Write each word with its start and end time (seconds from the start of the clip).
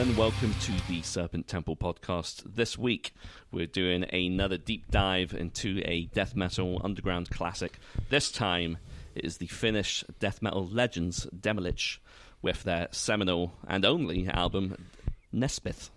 gentlemen, 0.00 0.18
welcome 0.18 0.54
to 0.54 0.72
the 0.88 1.02
Serpent 1.02 1.46
Temple 1.46 1.76
podcast. 1.76 2.42
This 2.46 2.78
week, 2.78 3.12
we're 3.52 3.66
doing 3.66 4.06
another 4.14 4.56
deep 4.56 4.90
dive 4.90 5.34
into 5.34 5.82
a 5.84 6.06
death 6.14 6.34
metal 6.34 6.80
underground 6.82 7.28
classic. 7.28 7.78
This 8.08 8.32
time, 8.32 8.78
it 9.14 9.26
is 9.26 9.36
the 9.36 9.46
Finnish 9.48 10.02
death 10.18 10.40
metal 10.40 10.66
legends 10.66 11.26
Demilich 11.38 11.98
with 12.40 12.62
their 12.62 12.88
seminal 12.92 13.52
and 13.68 13.84
only 13.84 14.26
album 14.26 14.86
Nespithe, 15.34 15.90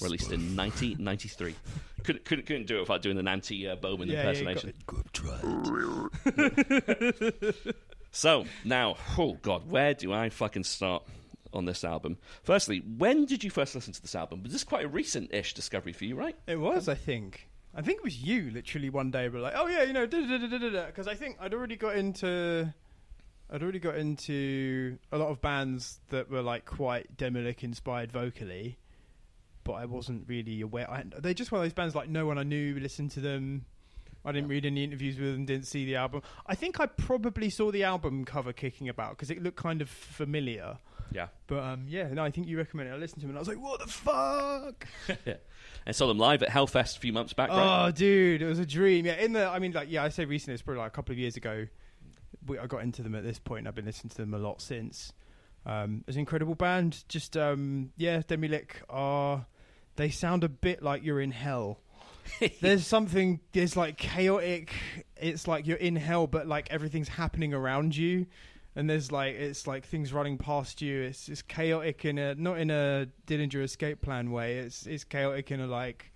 released 0.00 0.30
in 0.30 0.54
1993. 0.56 1.56
Couldn't, 2.04 2.24
couldn't, 2.24 2.46
couldn't 2.46 2.68
do 2.68 2.76
it 2.76 2.80
without 2.82 3.02
doing 3.02 3.18
an 3.18 3.26
Antti 3.26 3.68
uh, 3.68 3.74
Boman 3.74 4.06
Yeah, 4.06 4.30
yeah, 4.30 4.30
you 4.30 4.44
got 4.44 5.02
impersonation. 6.24 7.74
So 8.16 8.44
now, 8.64 8.94
oh 9.18 9.32
god, 9.42 9.68
where 9.68 9.92
do 9.92 10.12
I 10.12 10.28
fucking 10.28 10.62
start 10.62 11.02
on 11.54 11.64
this 11.64 11.84
album? 11.84 12.18
Firstly, 12.42 12.82
when 12.96 13.24
did 13.24 13.44
you 13.44 13.50
first 13.50 13.74
listen 13.74 13.92
to 13.92 14.02
this 14.02 14.14
album? 14.14 14.42
Was 14.42 14.52
this 14.52 14.64
quite 14.64 14.84
a 14.84 14.88
recent-ish 14.88 15.54
discovery 15.54 15.92
for 15.92 16.04
you, 16.04 16.16
right? 16.16 16.36
It 16.46 16.60
was, 16.60 16.88
I 16.88 16.94
think. 16.94 17.48
I 17.74 17.82
think 17.82 17.98
it 17.98 18.04
was 18.04 18.22
you, 18.22 18.50
literally 18.50 18.90
one 18.90 19.10
day, 19.10 19.28
but 19.28 19.40
like, 19.40 19.54
oh 19.56 19.66
yeah, 19.66 19.82
you 19.82 19.92
know, 19.92 20.06
because 20.06 21.08
I 21.08 21.14
think 21.14 21.36
I'd 21.40 21.52
already 21.54 21.76
got 21.76 21.96
into, 21.96 22.72
I'd 23.50 23.62
already 23.62 23.80
got 23.80 23.96
into 23.96 24.98
a 25.10 25.18
lot 25.18 25.28
of 25.28 25.40
bands 25.40 26.00
that 26.10 26.30
were 26.30 26.42
like 26.42 26.66
quite 26.66 27.16
Demilich 27.16 27.64
inspired 27.64 28.12
vocally, 28.12 28.78
but 29.64 29.72
I 29.72 29.86
wasn't 29.86 30.28
really 30.28 30.60
aware. 30.60 30.88
I, 30.88 31.04
they're 31.18 31.34
just 31.34 31.50
one 31.50 31.60
of 31.60 31.64
those 31.64 31.72
bands 31.72 31.94
like 31.94 32.08
no 32.08 32.26
one 32.26 32.38
I 32.38 32.44
knew 32.44 32.78
listened 32.78 33.10
to 33.12 33.20
them. 33.20 33.64
I 34.24 34.32
didn't 34.32 34.48
read 34.48 34.64
any 34.64 34.84
interviews 34.84 35.18
with 35.18 35.32
them, 35.32 35.44
didn't 35.44 35.66
see 35.66 35.84
the 35.84 35.96
album. 35.96 36.22
I 36.46 36.54
think 36.54 36.80
I 36.80 36.86
probably 36.86 37.50
saw 37.50 37.70
the 37.70 37.84
album 37.84 38.24
cover 38.24 38.52
kicking 38.52 38.88
about 38.88 39.10
because 39.10 39.30
it 39.30 39.42
looked 39.42 39.56
kind 39.58 39.82
of 39.82 39.88
familiar. 39.88 40.78
Yeah. 41.12 41.28
But 41.46 41.62
um, 41.62 41.84
yeah, 41.88 42.08
no, 42.08 42.24
I 42.24 42.30
think 42.30 42.48
you 42.48 42.56
recommended. 42.58 42.92
it. 42.92 42.96
I 42.96 42.98
listened 42.98 43.20
to 43.20 43.26
them 43.26 43.30
and 43.30 43.38
I 43.38 43.40
was 43.40 43.48
like, 43.48 43.60
"What 43.60 43.80
the 43.80 43.86
fuck!" 43.86 44.86
Yeah. 45.26 45.34
And 45.86 45.94
saw 45.94 46.06
them 46.06 46.16
live 46.16 46.42
at 46.42 46.48
Hellfest 46.48 46.96
a 46.96 47.00
few 47.00 47.12
months 47.12 47.34
back, 47.34 47.50
right? 47.50 47.86
Oh, 47.86 47.90
dude, 47.90 48.40
it 48.40 48.46
was 48.46 48.58
a 48.58 48.64
dream. 48.64 49.04
Yeah, 49.04 49.16
in 49.16 49.34
the, 49.34 49.46
I 49.46 49.58
mean, 49.58 49.72
like, 49.72 49.90
yeah, 49.90 50.02
I 50.02 50.08
say 50.08 50.24
recently, 50.24 50.54
it's 50.54 50.62
probably 50.62 50.78
like 50.78 50.88
a 50.88 50.94
couple 50.94 51.12
of 51.12 51.18
years 51.18 51.36
ago. 51.36 51.66
We, 52.46 52.58
I 52.58 52.66
got 52.66 52.82
into 52.82 53.02
them 53.02 53.14
at 53.14 53.22
this 53.22 53.38
point. 53.38 53.66
I've 53.66 53.74
been 53.74 53.84
listening 53.84 54.08
to 54.08 54.16
them 54.16 54.32
a 54.32 54.38
lot 54.38 54.62
since. 54.62 55.12
Um, 55.66 56.02
it's 56.08 56.16
an 56.16 56.20
incredible 56.20 56.54
band. 56.54 57.04
Just, 57.08 57.36
um, 57.36 57.92
yeah, 57.98 58.20
Demilich 58.22 58.70
are. 58.88 59.44
They 59.96 60.08
sound 60.08 60.42
a 60.42 60.48
bit 60.48 60.82
like 60.82 61.04
you're 61.04 61.20
in 61.20 61.32
hell. 61.32 61.80
there's 62.60 62.86
something. 62.86 63.40
There's 63.52 63.76
like 63.76 63.96
chaotic. 63.98 64.72
It's 65.16 65.46
like 65.48 65.66
you're 65.66 65.76
in 65.76 65.96
hell, 65.96 66.26
but 66.26 66.46
like 66.46 66.70
everything's 66.70 67.08
happening 67.08 67.52
around 67.54 67.96
you. 67.96 68.26
And 68.76 68.90
there's 68.90 69.12
like 69.12 69.34
it's 69.36 69.66
like 69.66 69.84
things 69.86 70.12
running 70.12 70.36
past 70.38 70.82
you. 70.82 71.02
It's 71.02 71.28
it's 71.28 71.42
chaotic 71.42 72.04
in 72.04 72.18
a 72.18 72.34
not 72.34 72.58
in 72.58 72.70
a 72.70 73.06
Dillinger 73.26 73.62
escape 73.62 74.00
plan 74.02 74.30
way. 74.32 74.58
It's 74.58 74.86
it's 74.86 75.04
chaotic 75.04 75.50
in 75.52 75.60
a 75.60 75.66
like 75.66 76.10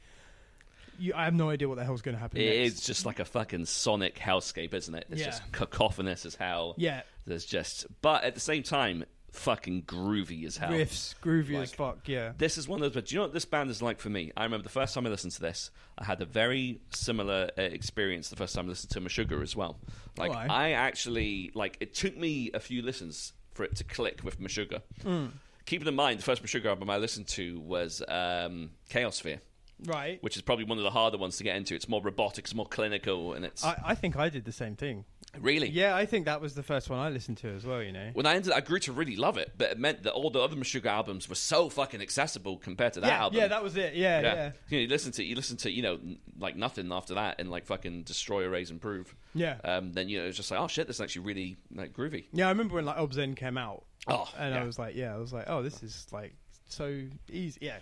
you, 0.98 1.12
I 1.14 1.24
have 1.26 1.34
no 1.34 1.50
idea 1.50 1.68
what 1.68 1.76
the 1.76 1.84
hell's 1.84 2.02
going 2.02 2.16
to 2.16 2.20
happen. 2.20 2.40
It's 2.40 2.84
just 2.84 3.06
like 3.06 3.20
a 3.20 3.24
fucking 3.24 3.66
sonic 3.66 4.18
hellscape, 4.18 4.74
isn't 4.74 4.92
it? 4.94 5.06
It's 5.10 5.20
Yeah. 5.20 5.26
just 5.26 5.52
cacophonous 5.52 6.26
as 6.26 6.34
hell. 6.34 6.74
yeah, 6.76 7.02
There's 7.24 7.44
just, 7.44 7.86
but 8.02 8.24
at 8.24 8.34
the 8.34 8.40
same 8.40 8.64
time, 8.64 9.04
fucking 9.32 9.82
groovy 9.82 10.44
as 10.46 10.56
hell. 10.56 10.70
riffs, 10.70 11.14
groovy 11.22 11.60
as 11.60 11.72
fuck. 11.72 12.08
Yeah, 12.08 12.32
This 12.36 12.58
is 12.58 12.66
one 12.68 12.78
of 12.78 12.82
those. 12.82 12.94
But 12.94 13.06
do 13.06 13.14
you 13.14 13.18
know 13.18 13.24
what 13.24 13.34
this 13.34 13.44
band 13.44 13.70
is 13.70 13.82
like 13.82 14.00
for 14.00 14.10
me? 14.10 14.32
I 14.36 14.44
remember 14.44 14.62
the 14.62 14.68
first 14.70 14.94
time 14.94 15.06
I 15.06 15.10
listened 15.10 15.32
to 15.34 15.40
this, 15.40 15.70
I 15.96 16.04
had 16.04 16.20
a 16.20 16.24
very 16.24 16.80
similar 16.90 17.50
uh, 17.58 17.62
experience. 17.62 18.28
The 18.28 18.36
first 18.36 18.54
time 18.54 18.66
I 18.66 18.68
listened 18.70 18.90
to 18.90 19.00
Meshuggah 19.00 19.42
as 19.42 19.54
well. 19.54 19.78
Like 20.16 20.30
Alright. 20.30 20.50
I 20.50 20.72
actually 20.72 21.50
like 21.54 21.76
it 21.80 21.94
took 21.94 22.16
me 22.16 22.50
a 22.54 22.60
few 22.60 22.82
listens 22.82 23.32
for 23.52 23.64
it 23.64 23.76
to 23.76 23.84
click 23.84 24.20
with 24.24 24.40
Meshuggah. 24.40 24.82
Mm. 25.04 25.30
Keeping 25.66 25.88
in 25.88 25.94
mind, 25.94 26.18
the 26.18 26.22
first 26.22 26.42
Meshuggah 26.42 26.66
album 26.66 26.88
I 26.88 26.96
listened 26.96 27.26
to 27.28 27.60
was 27.60 28.02
um, 28.08 28.70
Chaosphere, 28.88 29.40
right. 29.84 30.22
which 30.22 30.36
is 30.36 30.42
probably 30.42 30.64
one 30.64 30.78
of 30.78 30.84
the 30.84 30.90
harder 30.90 31.18
ones 31.18 31.36
to 31.38 31.44
get 31.44 31.56
into. 31.56 31.74
It's 31.74 31.88
more 31.88 32.00
robotic, 32.00 32.44
it's 32.44 32.54
more 32.54 32.66
clinical, 32.66 33.34
and 33.34 33.44
it's 33.44 33.62
I, 33.62 33.78
I 33.84 33.94
think 33.94 34.16
I 34.16 34.30
did 34.30 34.46
the 34.46 34.52
same 34.52 34.76
thing. 34.76 35.04
Really 35.40 35.68
Yeah, 35.68 35.94
I 35.94 36.06
think 36.06 36.24
that 36.24 36.40
was 36.40 36.54
the 36.54 36.62
first 36.62 36.88
one 36.88 36.98
I 36.98 37.10
listened 37.10 37.36
to 37.38 37.48
as 37.48 37.64
well. 37.66 37.82
You 37.82 37.92
know. 37.92 38.10
When 38.14 38.26
I 38.26 38.34
ended, 38.34 38.52
I 38.52 38.60
grew 38.60 38.78
to 38.80 38.92
really 38.92 39.16
love 39.16 39.36
it, 39.36 39.52
but 39.58 39.70
it 39.70 39.78
meant 39.78 40.02
that 40.04 40.12
all 40.12 40.30
the 40.30 40.40
other 40.40 40.56
Meshuggah 40.56 40.86
albums 40.86 41.28
were 41.28 41.34
so 41.34 41.68
fucking 41.68 42.00
accessible 42.00 42.56
compared 42.56 42.94
to 42.94 43.00
that 43.00 43.08
yeah, 43.08 43.20
album. 43.20 43.38
yeah, 43.38 43.48
that 43.48 43.62
was 43.62 43.76
it. 43.76 43.94
Yeah, 43.94 44.20
yeah, 44.20 44.34
yeah. 44.34 44.50
You, 44.68 44.78
know, 44.78 44.82
you 44.82 44.88
listen 44.88 45.12
to 45.12 45.24
you 45.24 45.36
listen 45.36 45.56
to 45.58 45.70
you 45.70 45.82
know 45.82 45.98
like 46.38 46.56
nothing 46.56 46.90
after 46.92 47.14
that 47.14 47.36
and 47.38 47.50
like 47.50 47.66
fucking 47.66 48.04
destroy, 48.04 48.44
erase, 48.44 48.70
improve. 48.70 49.14
yeah. 49.34 49.56
Um, 49.64 49.92
then 49.92 50.08
you 50.08 50.18
know 50.20 50.26
it's 50.26 50.36
just 50.36 50.50
like 50.50 50.60
oh 50.60 50.68
shit, 50.68 50.86
this 50.86 50.96
is 50.96 51.00
actually 51.00 51.26
really 51.26 51.58
like 51.74 51.92
groovy. 51.92 52.24
Yeah, 52.32 52.46
I 52.46 52.50
remember 52.50 52.74
when 52.76 52.86
like 52.86 52.96
Obzen 52.96 53.36
came 53.36 53.58
out, 53.58 53.84
Oh, 54.06 54.28
and 54.38 54.54
yeah. 54.54 54.60
I 54.62 54.64
was 54.64 54.78
like, 54.78 54.96
yeah, 54.96 55.14
I 55.14 55.18
was 55.18 55.32
like, 55.32 55.44
oh, 55.48 55.62
this 55.62 55.82
is 55.82 56.06
like 56.10 56.34
so 56.68 57.02
easy. 57.30 57.58
Yeah, 57.60 57.78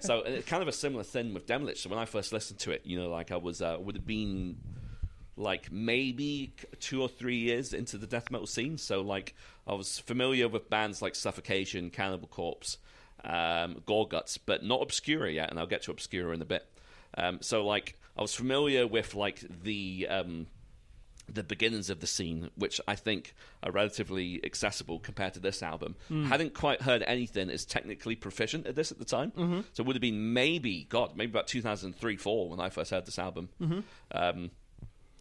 so 0.00 0.20
it's 0.20 0.46
kind 0.48 0.62
of 0.62 0.68
a 0.68 0.72
similar 0.72 1.04
thing 1.04 1.32
with 1.32 1.46
Demilich. 1.46 1.78
So 1.78 1.88
when 1.90 1.98
I 1.98 2.04
first 2.04 2.32
listened 2.32 2.60
to 2.60 2.72
it, 2.72 2.82
you 2.84 2.98
know, 2.98 3.08
like 3.08 3.32
I 3.32 3.36
was 3.36 3.62
uh, 3.62 3.76
would 3.80 3.96
have 3.96 4.06
been 4.06 4.56
like 5.36 5.70
maybe 5.70 6.54
two 6.80 7.02
or 7.02 7.08
three 7.08 7.36
years 7.36 7.74
into 7.74 7.98
the 7.98 8.06
death 8.06 8.30
metal 8.30 8.46
scene. 8.46 8.78
So 8.78 9.02
like 9.02 9.34
I 9.66 9.74
was 9.74 9.98
familiar 9.98 10.48
with 10.48 10.70
bands 10.70 11.02
like 11.02 11.14
Suffocation, 11.14 11.90
Cannibal 11.90 12.28
Corpse, 12.28 12.78
um, 13.24 13.82
Gorguts, 13.86 14.38
but 14.44 14.64
not 14.64 14.82
Obscura 14.82 15.30
yet, 15.30 15.50
and 15.50 15.58
I'll 15.58 15.66
get 15.66 15.82
to 15.82 15.90
Obscura 15.90 16.34
in 16.34 16.42
a 16.42 16.46
bit. 16.46 16.66
Um, 17.18 17.38
so 17.42 17.66
like 17.66 17.98
I 18.16 18.22
was 18.22 18.34
familiar 18.34 18.86
with 18.86 19.14
like 19.14 19.42
the 19.62 20.06
um, 20.08 20.46
the 21.28 21.42
beginnings 21.42 21.90
of 21.90 21.98
the 22.00 22.06
scene, 22.06 22.50
which 22.54 22.80
I 22.86 22.94
think 22.94 23.34
are 23.62 23.72
relatively 23.72 24.40
accessible 24.44 25.00
compared 25.00 25.34
to 25.34 25.40
this 25.40 25.60
album. 25.62 25.96
Hadn't 26.08 26.54
quite 26.54 26.82
heard 26.82 27.02
anything 27.02 27.50
as 27.50 27.64
technically 27.64 28.14
proficient 28.14 28.66
at 28.66 28.76
this 28.76 28.92
at 28.92 28.98
the 28.98 29.04
time, 29.04 29.32
so 29.72 29.82
it 29.82 29.86
would 29.86 29.96
have 29.96 30.00
been 30.00 30.32
maybe 30.34 30.86
God, 30.88 31.16
maybe 31.16 31.32
about 31.32 31.48
two 31.48 31.60
thousand 31.62 31.96
three, 31.96 32.16
four 32.16 32.48
when 32.48 32.60
I 32.60 32.70
first 32.70 32.90
heard 32.90 33.06
this 33.06 33.18
album. 33.18 33.48
Um, 34.12 34.50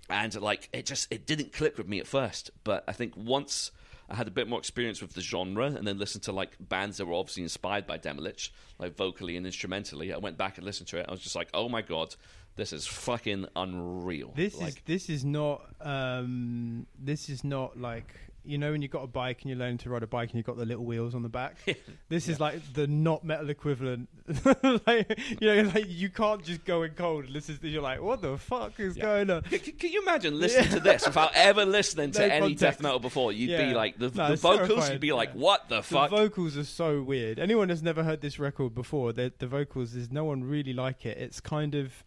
and 0.10 0.40
like 0.42 0.70
it 0.74 0.86
just 0.86 1.12
it 1.12 1.26
didn't 1.26 1.54
click 1.54 1.78
with 1.78 1.88
me 1.88 2.00
at 2.00 2.08
first, 2.08 2.52
but 2.64 2.84
I 2.88 2.92
think 2.92 3.14
once 3.16 3.72
I 4.10 4.16
had 4.16 4.28
a 4.28 4.32
bit 4.32 4.48
more 4.48 4.60
experience 4.60 5.02
with 5.02 5.14
the 5.14 5.22
genre 5.22 5.66
and 5.66 5.88
then 5.88 5.98
listened 5.98 6.24
to 6.26 6.32
like 6.32 6.56
bands 6.60 6.98
that 6.98 7.06
were 7.06 7.16
obviously 7.16 7.44
inspired 7.44 7.88
by 7.88 7.98
Demilich, 7.98 8.50
like 8.78 8.96
vocally 8.96 9.36
and 9.36 9.46
instrumentally, 9.46 10.14
I 10.14 10.18
went 10.18 10.38
back 10.38 10.58
and 10.58 10.66
listened 10.66 10.88
to 10.90 11.00
it. 11.00 11.06
I 11.08 11.12
was 11.12 11.22
just 11.22 11.36
like, 11.36 11.50
oh 11.54 11.70
my 11.70 11.82
god, 11.82 12.16
this 12.56 12.72
is 12.72 12.86
fucking 12.86 13.48
unreal. 13.56 14.32
this 14.36 14.60
is 14.62 14.76
this 14.86 15.10
is 15.10 15.26
not 15.26 15.64
um 15.82 16.86
this 17.00 17.30
is 17.30 17.44
not 17.44 17.80
like 17.80 18.14
you 18.46 18.58
know 18.58 18.72
when 18.72 18.82
you've 18.82 18.92
got 18.92 19.04
a 19.04 19.08
bike 19.08 19.42
and 19.42 19.50
you're 19.50 19.58
learning 19.60 19.80
to 19.80 19.90
ride 19.90 20.04
a 20.04 20.08
bike 20.08 20.30
and 20.30 20.38
you've 20.38 20.46
got 20.46 20.58
the 20.58 20.66
little 20.66 20.86
wheels 20.86 21.16
on 21.16 21.24
the 21.24 21.30
back. 21.30 21.58
This 22.10 22.30
is 22.30 22.40
like 22.40 22.62
the 22.74 22.86
not 22.88 23.24
metal 23.24 23.50
equivalent. 23.50 24.08
like 24.86 25.20
you 25.42 25.48
know, 25.48 25.72
like 25.74 25.86
you 25.90 26.10
can't 26.10 26.44
just 26.44 26.64
go 26.66 26.84
in 26.84 26.92
cold. 26.92 27.26
This 27.34 27.50
is 27.50 27.58
you're 27.64 27.82
like, 27.82 28.02
what 28.02 28.22
the 28.22 28.38
fuck 28.38 28.80
is 28.80 28.96
Yeah. 28.96 29.04
going 29.04 29.30
on? 29.32 29.44
C- 29.50 29.58
Can 29.72 29.92
you 29.92 30.02
imagine 30.04 30.40
listening 30.40 30.70
to 30.70 30.80
this 30.80 31.06
without 31.06 31.32
ever 31.34 31.66
listening 31.66 32.12
to 32.12 32.20
No 32.20 32.26
any 32.26 32.40
context. 32.42 32.62
death 32.62 32.82
metal 32.82 33.00
before? 33.00 33.32
You'd 33.32 33.58
be 33.58 33.74
like 33.74 33.98
the, 33.98 34.10
No, 34.12 34.30
the 34.30 34.36
vocals. 34.36 34.68
terrifying. 34.68 34.92
You'd 34.94 35.02
be 35.02 35.14
like, 35.14 35.30
Yeah. 35.34 35.42
"What 35.42 35.68
the 35.70 35.78
The 35.78 35.84
fuck?" 35.84 36.10
The 36.12 36.16
vocals 36.18 36.58
are 36.58 36.64
so 36.64 37.02
weird. 37.02 37.40
Anyone 37.40 37.70
that's 37.70 37.82
never 37.82 38.04
heard 38.04 38.22
this 38.22 38.38
record 38.40 38.76
before, 38.76 39.12
the 39.14 39.34
the 39.40 39.48
vocals, 39.48 39.94
there's 39.94 40.12
no 40.12 40.24
one 40.26 40.44
really 40.44 40.74
like 40.74 41.06
it. 41.06 41.18
It's 41.18 41.40
kind 41.42 41.74
of, 41.76 42.04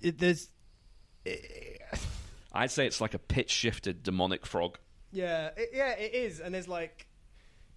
it, 0.00 0.18
there's, 0.18 0.48
I'd 2.52 2.70
say 2.70 2.86
it's 2.86 3.00
like 3.00 3.14
a 3.14 3.18
pitch 3.18 3.50
shifted 3.50 4.02
demonic 4.02 4.46
frog. 4.46 4.78
Yeah, 5.12 5.50
it, 5.56 5.70
yeah, 5.72 5.92
it 5.92 6.14
is. 6.14 6.40
And 6.40 6.54
there's 6.54 6.68
like, 6.68 7.06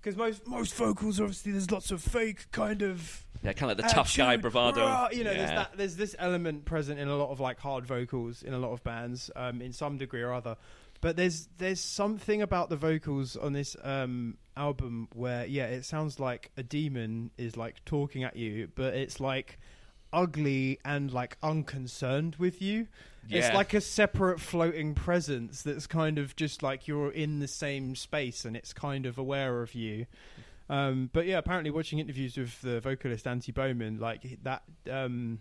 because 0.02 0.18
most 0.18 0.48
most 0.48 0.74
vocals 0.76 1.20
obviously 1.20 1.52
there's 1.52 1.70
lots 1.72 1.92
of 1.92 2.02
fake 2.02 2.52
kind 2.52 2.82
of 2.82 3.26
Yeah, 3.44 3.54
kind 3.54 3.72
of 3.72 3.78
like 3.78 3.88
the 3.88 3.94
tough 3.94 4.16
guy 4.16 4.36
bravado. 4.38 4.82
rah, 4.82 5.10
You 5.12 5.24
know, 5.24 5.34
there's 5.34 5.50
that 5.50 5.78
there's 5.78 5.96
this 5.96 6.16
element 6.20 6.66
present 6.66 7.00
in 7.00 7.08
a 7.08 7.16
lot 7.16 7.30
of 7.32 7.40
like 7.40 7.60
hard 7.60 7.86
vocals 7.86 8.42
in 8.44 8.54
a 8.54 8.60
lot 8.60 8.72
of 8.72 8.84
bands, 8.84 9.30
um, 9.36 9.62
in 9.62 9.74
some 9.74 9.98
degree 9.98 10.22
or 10.22 10.34
other. 10.34 10.58
But 11.02 11.16
there's 11.18 11.50
there's 11.58 11.80
something 11.80 12.42
about 12.42 12.70
the 12.70 12.76
vocals 12.78 13.36
on 13.36 13.54
this 13.54 13.76
um, 13.84 14.38
album 14.56 15.08
where 15.14 15.46
yeah, 15.46 15.66
it 15.66 15.86
sounds 15.86 16.20
like 16.20 16.52
a 16.58 16.64
demon 16.64 17.32
is 17.38 17.58
like 17.58 17.84
talking 17.86 18.24
at 18.24 18.36
you, 18.36 18.70
but 18.76 18.94
it's 18.94 19.20
like 19.20 19.60
ugly 20.14 20.80
and 20.86 21.12
like 21.12 21.38
unconcerned 21.44 22.36
with 22.38 22.62
you. 22.62 22.88
It's 23.30 23.54
like 23.54 23.74
a 23.74 23.80
separate 23.82 24.42
floating 24.42 24.94
presence 24.94 25.62
that's 25.62 25.88
kind 25.88 26.18
of 26.18 26.36
just 26.36 26.62
like 26.64 26.88
you're 26.88 27.12
in 27.12 27.40
the 27.40 27.48
same 27.48 27.96
space 27.96 28.44
and 28.46 28.58
it's 28.58 28.74
kind 28.74 29.06
of 29.06 29.18
aware 29.18 29.62
of 29.62 29.74
you. 29.76 30.06
Um, 30.70 31.10
but 31.14 31.26
yeah, 31.26 31.38
apparently 31.38 31.70
watching 31.72 32.00
interviews 32.00 32.36
with 32.36 32.60
the 32.62 32.80
vocalist 32.82 33.26
Antti 33.26 33.54
Boman, 33.54 34.00
like 34.00 34.40
that, 34.44 34.64
um, 34.90 35.40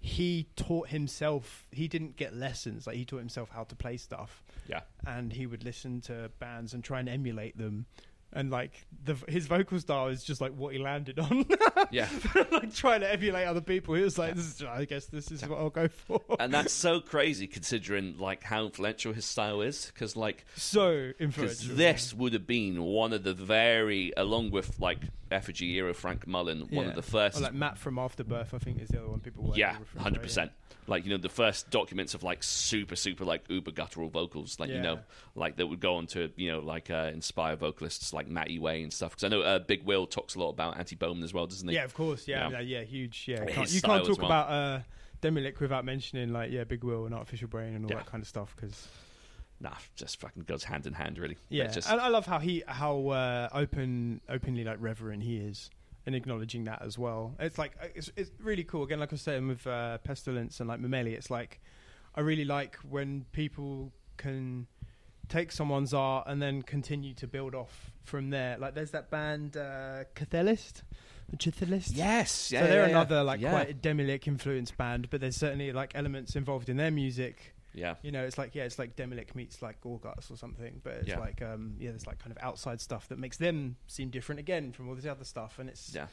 he 0.00 0.48
taught 0.56 0.88
himself. 0.88 1.66
He 1.70 1.88
didn't 1.88 2.16
get 2.16 2.34
lessons. 2.34 2.86
Like 2.86 2.96
he 2.96 3.04
taught 3.04 3.18
himself 3.18 3.50
how 3.50 3.64
to 3.64 3.74
play 3.74 3.96
stuff, 3.96 4.42
Yeah. 4.68 4.80
and 5.06 5.32
he 5.32 5.46
would 5.46 5.64
listen 5.64 6.00
to 6.02 6.30
bands 6.38 6.72
and 6.74 6.82
try 6.84 7.00
and 7.00 7.08
emulate 7.08 7.56
them. 7.58 7.86
And 8.32 8.50
like 8.50 8.86
the 9.04 9.14
his 9.28 9.46
vocal 9.46 9.78
style 9.80 10.08
is 10.08 10.22
just 10.22 10.40
like 10.40 10.52
what 10.54 10.72
he 10.74 10.78
landed 10.78 11.18
on. 11.18 11.44
Yeah. 11.90 12.08
like 12.52 12.74
trying 12.74 13.00
to 13.00 13.10
emulate 13.10 13.46
other 13.46 13.62
people. 13.62 13.94
He 13.94 14.02
was 14.02 14.18
like, 14.18 14.34
this 14.34 14.44
is, 14.44 14.62
I 14.62 14.84
guess 14.84 15.06
this 15.06 15.30
is 15.32 15.46
what 15.46 15.58
I'll 15.58 15.70
go 15.70 15.88
for. 15.88 16.20
and 16.38 16.52
that's 16.52 16.72
so 16.72 17.00
crazy 17.14 17.46
considering 17.46 18.18
like 18.18 18.42
how 18.44 18.64
influential 18.66 19.14
his 19.14 19.24
style 19.24 19.62
is 19.62 19.86
because 19.86 20.14
like 20.16 20.44
so 20.56 21.12
influential. 21.18 21.74
this 21.76 22.12
would 22.12 22.34
have 22.34 22.46
been 22.46 22.82
one 22.82 23.14
of 23.14 23.22
the 23.22 23.32
very 23.32 24.12
along 24.18 24.50
with 24.50 24.78
like 24.78 24.98
effigy 25.30 25.76
era 25.76 25.94
frank 25.94 26.26
mullen 26.26 26.60
one 26.60 26.84
Yeah. 26.84 26.90
of 26.90 26.96
the 26.96 27.02
first 27.02 27.38
Or 27.38 27.42
like 27.42 27.54
Matt 27.54 27.78
from 27.78 27.98
Afterbirth, 27.98 28.52
I 28.52 28.58
think 28.58 28.82
is 28.82 28.88
the 28.88 28.98
other 28.98 29.08
one 29.08 29.20
people. 29.20 29.44
were 29.44 29.56
yeah 29.56 29.76
hundred 29.96 30.22
percent 30.22 30.50
like 30.86 31.04
you 31.04 31.10
know 31.10 31.18
the 31.18 31.28
first 31.28 31.70
documents 31.70 32.14
of 32.14 32.22
like 32.22 32.42
super 32.42 32.96
super 32.96 33.24
like 33.24 33.44
uber 33.48 33.70
guttural 33.70 34.08
vocals 34.08 34.58
like 34.58 34.70
you 34.70 34.80
know 34.80 34.98
like 35.34 35.56
that 35.56 35.66
would 35.66 35.80
go 35.80 35.96
on 35.96 36.06
to 36.08 36.30
you 36.36 36.50
know 36.50 36.60
like 36.60 36.90
uh, 36.90 37.10
inspire 37.12 37.56
vocalists 37.56 38.12
like 38.14 38.17
Matti 38.26 38.58
Way 38.58 38.82
and 38.82 38.92
stuff 38.92 39.10
because 39.10 39.24
i 39.24 39.28
know 39.28 39.42
uh, 39.42 39.58
big 39.58 39.84
will 39.84 40.06
talks 40.06 40.34
a 40.34 40.38
lot 40.40 40.50
about 40.50 40.76
Antti 40.78 40.98
Boman 40.98 41.22
as 41.22 41.32
well 41.32 41.46
doesn't 41.46 41.68
he 41.68 41.74
Yeah, 41.74 41.84
of 41.84 41.94
course. 41.94 42.26
Yeah, 42.26 42.48
Yeah. 42.48 42.60
yeah, 42.60 42.78
yeah 42.78 42.84
huge. 42.84 43.26
Yeah, 43.28 43.44
can't, 43.44 43.70
you 43.70 43.80
can't 43.80 44.04
talk 44.04 44.18
well. 44.18 44.26
about 44.26 44.50
uh, 44.50 44.80
Demilich 45.22 45.60
without 45.60 45.84
mentioning 45.84 46.32
like 46.32 46.50
yeah, 46.50 46.64
Big 46.64 46.82
Will 46.82 47.06
and 47.06 47.14
Artificial 47.14 47.48
Brain 47.48 47.74
and 47.74 47.84
all 47.84 47.96
that 47.96 48.06
kind 48.06 48.22
of 48.22 48.28
stuff 48.28 48.54
because 48.56 48.88
nah 49.60 49.74
just 49.96 50.20
fucking 50.20 50.44
goes 50.44 50.62
hand 50.62 50.86
in 50.86 50.92
hand 50.92 51.18
really 51.18 51.36
yeah, 51.48 51.66
just 51.66 51.90
and 51.90 52.00
I 52.00 52.08
love 52.08 52.26
how 52.26 52.38
he 52.38 52.62
how 52.66 53.08
uh, 53.08 53.48
open 53.52 54.20
openly 54.28 54.64
like 54.64 54.78
reverent 54.80 55.22
he 55.22 55.38
is 55.38 55.70
and 56.06 56.14
acknowledging 56.14 56.64
that 56.64 56.80
as 56.80 56.98
well. 56.98 57.34
It's 57.38 57.58
like 57.58 57.76
uh, 57.82 57.88
it's 57.94 58.10
it's 58.16 58.30
really 58.40 58.64
cool. 58.64 58.82
Again, 58.82 58.98
like 58.98 59.12
I 59.12 59.14
was 59.14 59.22
saying 59.22 59.46
with 59.46 59.66
uh, 59.66 59.98
Pestilence 59.98 60.58
and 60.58 60.68
like 60.68 60.80
Mameli, 60.80 61.12
it's 61.12 61.30
like 61.30 61.60
I 62.14 62.20
really 62.22 62.46
like 62.46 62.76
when 62.76 63.26
people 63.32 63.92
can 64.16 64.66
take 65.28 65.52
someone's 65.52 65.92
art 65.92 66.24
and 66.26 66.40
then 66.40 66.62
continue 66.62 67.12
to 67.14 67.26
build 67.26 67.54
off 67.54 67.92
from 68.08 68.30
there. 68.30 68.58
Like 68.58 68.74
there's 68.74 68.90
that 68.92 69.10
band 69.10 69.56
uh, 69.56 70.04
Chthe'ilist. 70.16 70.82
Chthe'ilist? 71.36 71.90
yes 71.94 72.50
yeah 72.50 72.60
so 72.62 72.66
they're 72.66 72.76
yeah, 72.76 72.82
yeah. 72.86 72.88
another 72.90 73.22
like 73.22 73.40
yeah. 73.40 73.50
quite 73.50 73.82
Demilich 73.82 74.26
influenced 74.26 74.76
band, 74.78 75.10
but 75.10 75.20
there's 75.20 75.36
certainly 75.36 75.72
like 75.72 75.92
elements 75.94 76.34
involved 76.36 76.68
in 76.70 76.78
their 76.78 76.90
music. 76.90 77.54
yeah 77.74 77.96
You 78.02 78.12
know, 78.12 78.24
it's 78.24 78.38
like 78.38 78.54
yeah, 78.54 78.64
it's 78.64 78.78
like 78.78 78.96
Demilich 78.96 79.34
meets 79.34 79.60
like 79.60 79.78
Gorguts 79.82 80.30
or 80.30 80.36
something, 80.36 80.80
but 80.82 80.94
it's 80.94 81.08
Yeah. 81.08 81.18
like 81.18 81.42
um 81.42 81.74
yeah, 81.78 81.90
there's 81.90 82.06
like 82.06 82.18
kind 82.18 82.32
of 82.34 82.42
outside 82.42 82.80
stuff 82.80 83.08
that 83.08 83.18
makes 83.18 83.36
them 83.36 83.76
seem 83.86 84.08
different 84.08 84.38
again 84.38 84.72
from 84.72 84.88
all 84.88 84.94
this 84.94 85.04
other 85.04 85.24
stuff, 85.24 85.58
and 85.58 85.68
it's 85.68 85.94
yeah 85.94 86.06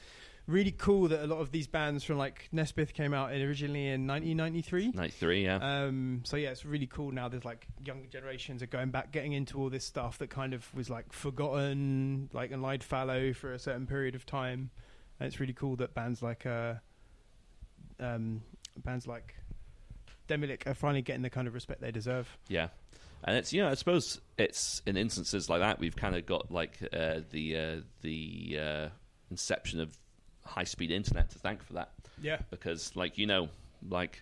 really 0.47 0.71
cool 0.71 1.07
that 1.07 1.23
a 1.23 1.27
lot 1.27 1.39
of 1.39 1.51
these 1.51 1.67
bands 1.67 2.03
from 2.03 2.17
like 2.17 2.49
Nespithe 2.53 2.93
came 2.93 3.13
out 3.13 3.31
originally 3.31 3.87
in 3.87 4.07
1993. 4.07 4.91
93 4.93 5.43
yeah 5.43 5.55
Um, 5.57 6.21
so 6.23 6.37
yeah, 6.37 6.49
it's 6.49 6.65
really 6.65 6.87
cool 6.87 7.11
now. 7.11 7.27
There's 7.27 7.45
like 7.45 7.67
younger 7.83 8.07
generations 8.07 8.61
are 8.61 8.67
going 8.67 8.91
back, 8.91 9.11
getting 9.11 9.33
into 9.33 9.59
all 9.59 9.69
this 9.69 9.85
stuff 9.85 10.17
that 10.19 10.29
kind 10.29 10.53
of 10.53 10.71
was 10.73 10.89
like 10.89 11.11
forgotten, 11.13 12.29
like 12.33 12.51
and 12.51 12.61
lied 12.61 12.83
fallow 12.83 13.33
for 13.33 13.53
a 13.53 13.59
certain 13.59 13.87
period 13.87 14.15
of 14.15 14.25
time. 14.25 14.69
And 15.19 15.27
it's 15.27 15.39
really 15.39 15.53
cool 15.53 15.77
that 15.77 15.93
bands 15.93 16.21
like 16.21 16.45
uh, 16.45 16.75
um, 17.99 18.41
bands 18.77 19.07
like 19.07 19.35
Demilich 20.27 20.67
are 20.67 20.73
finally 20.73 21.01
getting 21.01 21.21
the 21.21 21.29
kind 21.29 21.47
of 21.47 21.53
respect 21.53 21.81
they 21.81 21.91
deserve. 21.91 22.37
Yeah, 22.49 22.67
and 23.23 23.37
it's 23.37 23.53
you 23.53 23.61
know 23.61 23.69
I 23.69 23.75
suppose 23.75 24.21
it's 24.37 24.81
in 24.85 24.97
instances 24.97 25.49
like 25.49 25.61
that 25.61 25.79
we've 25.79 25.95
kind 25.95 26.15
of 26.15 26.25
got 26.25 26.51
like 26.51 26.77
uh, 26.93 27.21
the 27.31 27.57
uh, 27.57 27.81
the 28.01 28.59
uh, 28.59 28.89
inception 29.31 29.79
of 29.79 29.97
high 30.45 30.63
speed 30.63 30.91
internet 30.91 31.29
to 31.31 31.39
thank 31.39 31.63
for 31.63 31.73
that 31.73 31.91
Yeah, 32.21 32.39
because 32.49 32.95
like 32.95 33.17
you 33.17 33.27
know 33.27 33.49
like 33.89 34.21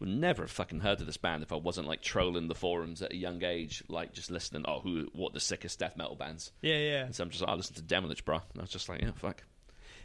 would 0.00 0.08
never 0.08 0.42
have 0.42 0.50
fucking 0.50 0.80
heard 0.80 1.00
of 1.00 1.06
this 1.06 1.16
band 1.16 1.42
if 1.42 1.52
I 1.52 1.56
wasn't 1.56 1.86
like 1.86 2.02
trolling 2.02 2.48
the 2.48 2.54
forums 2.54 3.02
at 3.02 3.12
a 3.12 3.16
young 3.16 3.42
age 3.44 3.84
like 3.88 4.12
just 4.12 4.30
listening 4.30 4.64
oh 4.66 4.80
who 4.80 5.08
what 5.12 5.32
the 5.32 5.40
sickest 5.40 5.78
death 5.78 5.96
metal 5.96 6.16
bands 6.16 6.50
yeah, 6.60 6.76
yeah. 6.78 7.04
and 7.04 7.14
so 7.14 7.22
I'm 7.22 7.30
just 7.30 7.42
like, 7.42 7.50
I 7.50 7.54
listened 7.54 7.76
to 7.76 7.82
Demilich 7.94 8.24
bro 8.24 8.36
and 8.36 8.58
I 8.58 8.62
was 8.62 8.70
just 8.70 8.88
like 8.88 9.00
yeah 9.00 9.12
fuck 9.14 9.44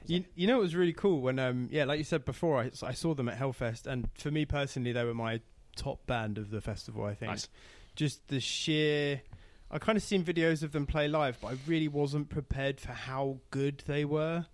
You, 0.05 0.23
you 0.35 0.47
know, 0.47 0.59
it 0.59 0.61
was 0.61 0.75
really 0.75 0.93
cool 0.93 1.19
when, 1.19 1.37
um, 1.37 1.67
yeah, 1.69 1.83
like 1.83 1.97
you 1.97 2.05
said 2.05 2.23
before, 2.23 2.61
I, 2.61 2.71
I 2.81 2.93
saw 2.93 3.13
them 3.13 3.27
at 3.27 3.37
Hellfest, 3.37 3.87
and 3.87 4.07
for 4.13 4.31
me 4.31 4.45
personally, 4.45 4.93
they 4.93 5.03
were 5.03 5.13
my 5.13 5.41
top 5.75 6.05
band 6.07 6.37
of 6.37 6.49
the 6.49 6.61
festival. 6.61 7.03
I 7.03 7.13
think 7.13 7.31
Nice. 7.31 7.49
just 7.95 8.25
the 8.29 8.39
sheer. 8.39 9.21
I 9.69 9.79
kind 9.79 9.97
of 9.97 10.03
seen 10.03 10.23
videos 10.23 10.63
of 10.63 10.71
them 10.71 10.85
play 10.85 11.09
live, 11.09 11.39
but 11.41 11.47
I 11.49 11.57
really 11.67 11.89
wasn't 11.89 12.29
prepared 12.29 12.79
for 12.79 12.93
how 12.93 13.39
good 13.51 13.83
they 13.85 14.05
were. 14.05 14.45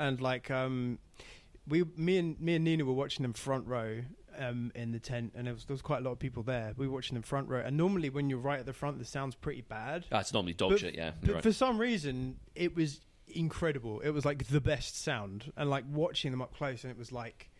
And 0.00 0.20
like, 0.20 0.50
um, 0.50 0.98
we, 1.68 1.84
me 1.96 2.18
and 2.18 2.40
me 2.40 2.54
and 2.56 2.64
Nina 2.64 2.84
were 2.84 2.92
watching 2.92 3.22
them 3.22 3.32
front 3.32 3.66
row 3.66 4.00
um, 4.38 4.72
in 4.74 4.92
the 4.92 4.98
tent, 4.98 5.32
and 5.36 5.46
there 5.46 5.54
was, 5.54 5.64
there 5.66 5.74
was 5.74 5.82
quite 5.82 5.98
a 5.98 6.04
lot 6.04 6.12
of 6.12 6.18
people 6.18 6.42
there. 6.42 6.72
We 6.76 6.86
were 6.88 6.94
watching 6.94 7.14
them 7.14 7.22
front 7.22 7.48
row, 7.48 7.60
and 7.64 7.76
normally 7.76 8.10
when 8.10 8.30
you're 8.30 8.38
right 8.38 8.58
at 8.60 8.66
the 8.66 8.72
front, 8.72 8.98
the 8.98 9.04
sound's 9.04 9.34
pretty 9.36 9.60
bad. 9.62 10.06
Ah, 10.10 10.20
it's 10.20 10.32
normally 10.32 10.54
dog 10.54 10.70
But- 10.70 10.80
shit 10.80 10.94
yeah 10.96 11.12
But 11.20 11.34
right. 11.34 11.42
for 11.42 11.52
some 11.52 11.78
reason, 11.78 12.36
it 12.54 12.74
was 12.74 13.00
incredible. 13.28 14.00
It 14.00 14.10
was 14.10 14.24
like 14.24 14.46
the 14.48 14.60
best 14.60 15.00
sound, 15.02 15.52
and 15.56 15.68
like 15.70 15.84
watching 15.90 16.30
them 16.30 16.40
up 16.42 16.54
close, 16.56 16.82
and 16.84 16.90
it 16.90 16.98
was 16.98 17.12
like 17.12 17.50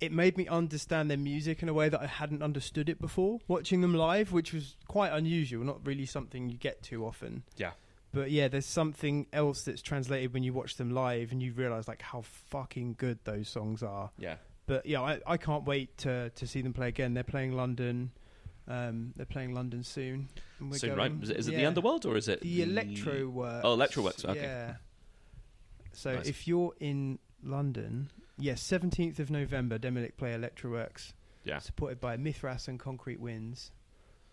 it 0.00 0.12
made 0.12 0.36
me 0.36 0.46
understand 0.46 1.10
their 1.10 1.18
music 1.18 1.60
in 1.60 1.68
a 1.68 1.72
way 1.74 1.88
that 1.88 2.00
I 2.00 2.06
hadn't 2.06 2.40
understood 2.42 2.88
it 2.88 3.00
before. 3.00 3.40
Watching 3.48 3.80
them 3.80 3.94
live, 3.94 4.30
which 4.32 4.52
was 4.52 4.76
quite 4.86 5.12
unusual, 5.12 5.64
not 5.64 5.84
really 5.84 6.06
something 6.06 6.48
you 6.48 6.56
get 6.56 6.82
too 6.82 7.04
often. 7.04 7.42
yeah 7.56 7.72
But 8.18 8.32
yeah, 8.32 8.48
there's 8.48 8.66
something 8.66 9.26
else 9.32 9.62
that's 9.62 9.80
translated 9.80 10.34
when 10.34 10.42
you 10.42 10.52
watch 10.52 10.74
them 10.76 10.90
live, 10.90 11.30
and 11.30 11.40
you 11.40 11.52
realize 11.52 11.86
like 11.86 12.02
how 12.02 12.22
fucking 12.50 12.96
good 12.98 13.20
those 13.22 13.48
songs 13.48 13.80
are. 13.82 14.10
yeah 14.18 14.36
But 14.66 14.86
yeah, 14.86 15.00
I, 15.02 15.20
I 15.24 15.36
can't 15.36 15.64
wait 15.64 15.96
to 15.98 16.30
to 16.30 16.46
see 16.46 16.60
them 16.62 16.72
play 16.72 16.88
again. 16.88 17.14
They're 17.14 17.22
playing 17.22 17.52
London. 17.52 18.10
Um, 18.66 19.12
they're 19.16 19.24
playing 19.24 19.54
London 19.54 19.84
soon. 19.84 20.28
and 20.58 20.70
we're 20.70 20.78
so 20.78 20.88
going. 20.88 20.98
right 20.98 21.12
is 21.22 21.30
it, 21.30 21.36
is 21.36 21.48
it 21.48 21.52
the 21.52 21.64
Underworld 21.66 22.04
or 22.06 22.16
is 22.16 22.26
it 22.28 22.40
The 22.40 22.66
Electrowerkz. 22.66 23.60
Oh, 23.62 23.76
Electrowerkz, 23.76 24.24
okay. 24.24 24.40
Yeah. 24.42 24.74
So 25.92 26.16
Nice. 26.16 26.26
if 26.28 26.48
you're 26.48 26.74
in 26.80 27.18
London, 27.42 28.10
yes, 28.36 28.60
seventeenth 28.60 29.20
of 29.20 29.30
November, 29.30 29.78
Demilich 29.78 30.16
play 30.16 30.32
Electrowerkz, 30.32 31.12
yeah 31.44 31.60
supported 31.60 32.00
by 32.00 32.16
Mithras 32.16 32.66
and 32.68 32.78
Concrete 32.80 33.20
Winds. 33.20 33.70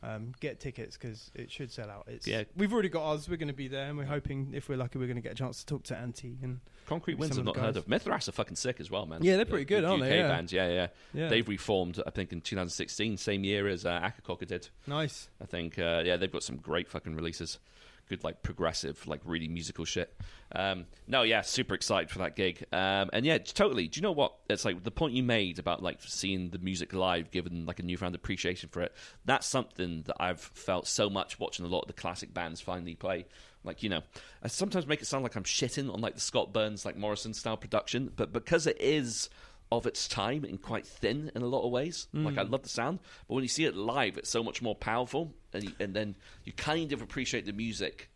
Um, 0.07 0.33
get 0.39 0.59
tickets 0.59 0.97
because 0.97 1.31
it 1.33 1.49
should 1.51 1.71
sell 1.71 1.89
out. 1.89 2.03
It's 2.07 2.27
Yeah. 2.27 2.43
we've 2.55 2.71
already 2.71 2.89
got 2.89 3.03
ours. 3.03 3.27
We're 3.27 3.37
going 3.37 3.47
to 3.47 3.53
be 3.55 3.67
there, 3.67 3.87
and 3.89 3.97
we're 3.97 4.05
hoping 4.05 4.51
if 4.53 4.69
we're 4.69 4.77
lucky, 4.77 4.99
we're 4.99 5.07
going 5.07 5.15
to 5.15 5.21
get 5.21 5.31
a 5.31 5.35
chance 5.35 5.59
to 5.61 5.65
talk 5.65 5.83
to 5.85 5.95
Antti. 5.95 6.43
And 6.43 6.59
Concrete 6.85 7.17
Winds 7.17 7.39
I've 7.39 7.45
not 7.45 7.55
the 7.55 7.61
heard 7.61 7.75
of. 7.77 7.87
Mithras 7.87 8.29
are 8.29 8.31
fucking 8.33 8.55
sick 8.57 8.79
as 8.79 8.91
well, 8.91 9.07
man. 9.07 9.23
Yeah, 9.23 9.37
they're 9.37 9.45
pretty 9.45 9.63
The- 9.63 9.69
good, 9.69 9.83
the 9.83 9.87
aren't 9.87 10.03
UK 10.03 10.09
they? 10.09 10.17
Yeah. 10.19 10.27
bands, 10.27 10.53
yeah, 10.53 10.69
yeah. 10.69 10.87
yeah, 11.13 11.29
They've 11.29 11.47
reformed, 11.47 11.99
I 12.05 12.11
think, 12.11 12.31
in 12.31 12.41
2016, 12.41 13.17
same 13.17 13.43
year 13.43 13.67
as 13.67 13.85
uh, 13.85 13.99
Akakoka 13.99 14.45
did. 14.45 14.69
nice. 14.85 15.27
I 15.41 15.45
think, 15.45 15.79
uh, 15.79 16.03
yeah, 16.05 16.17
they've 16.17 16.31
got 16.31 16.43
some 16.43 16.57
great 16.57 16.87
fucking 16.87 17.15
releases. 17.15 17.57
Good, 18.07 18.23
like 18.23 18.43
progressive, 18.43 19.07
like 19.07 19.21
really 19.25 19.47
musical 19.47 19.85
shit. 19.85 20.13
Um, 20.53 20.85
no, 21.07 21.23
yeah, 21.23 21.41
super 21.41 21.73
excited 21.73 22.09
for 22.09 22.19
that 22.19 22.35
gig. 22.35 22.63
Um, 22.71 23.09
and 23.13 23.25
yeah, 23.25 23.39
totally. 23.39 23.87
Do 23.87 23.97
you 23.97 24.03
know 24.03 24.11
what? 24.11 24.35
It's 24.49 24.63
like 24.63 24.83
the 24.83 24.91
point 24.91 25.13
you 25.13 25.23
made 25.23 25.59
about 25.59 25.81
like 25.81 25.99
seeing 26.01 26.49
the 26.51 26.59
music 26.59 26.93
live, 26.93 27.31
given 27.31 27.65
like 27.65 27.79
a 27.79 27.83
newfound 27.83 28.15
appreciation 28.15 28.69
for 28.69 28.81
it. 28.81 28.93
That's 29.25 29.47
something 29.47 30.03
that 30.03 30.17
I've 30.19 30.39
felt 30.39 30.87
so 30.87 31.09
much 31.09 31.39
watching 31.39 31.65
a 31.65 31.69
lot 31.69 31.81
of 31.81 31.87
the 31.87 31.93
classic 31.93 32.33
bands 32.33 32.61
finally 32.61 32.95
play. 32.95 33.25
Like 33.63 33.81
you 33.81 33.89
know, 33.89 34.01
I 34.43 34.47
sometimes 34.47 34.85
make 34.85 35.01
it 35.01 35.05
sound 35.05 35.23
like 35.23 35.35
I'm 35.35 35.43
shitting 35.43 35.91
on 35.91 35.99
like 35.99 36.13
the 36.13 36.21
Scott 36.21 36.53
Burns, 36.53 36.85
like 36.85 36.97
Morrisound 36.97 37.35
style 37.35 37.57
production, 37.57 38.11
but 38.15 38.31
because 38.31 38.67
it 38.67 38.77
is 38.79 39.29
of 39.71 39.85
its 39.85 40.07
time 40.07 40.43
and 40.43 40.61
quite 40.61 40.85
thin 40.85 41.31
in 41.35 41.41
a 41.41 41.47
lot 41.47 41.65
of 41.65 41.71
ways. 41.71 42.07
Like 42.13 42.37
I 42.37 42.43
mm. 42.43 42.51
love 42.51 42.63
the 42.63 42.69
sound, 42.69 42.99
but 43.27 43.33
when 43.35 43.43
you 43.43 43.49
see 43.49 43.65
it 43.65 43.75
live, 43.75 44.17
it's 44.17 44.29
so 44.29 44.43
much 44.43 44.61
more 44.61 44.75
powerful, 44.75 45.33
and 45.53 45.63
you, 45.63 45.71
and 45.79 45.93
then 45.93 46.15
you 46.43 46.53
kind 46.53 46.93
of 46.93 47.01
appreciate 47.01 47.45
the 47.45 47.53
music 47.53 48.09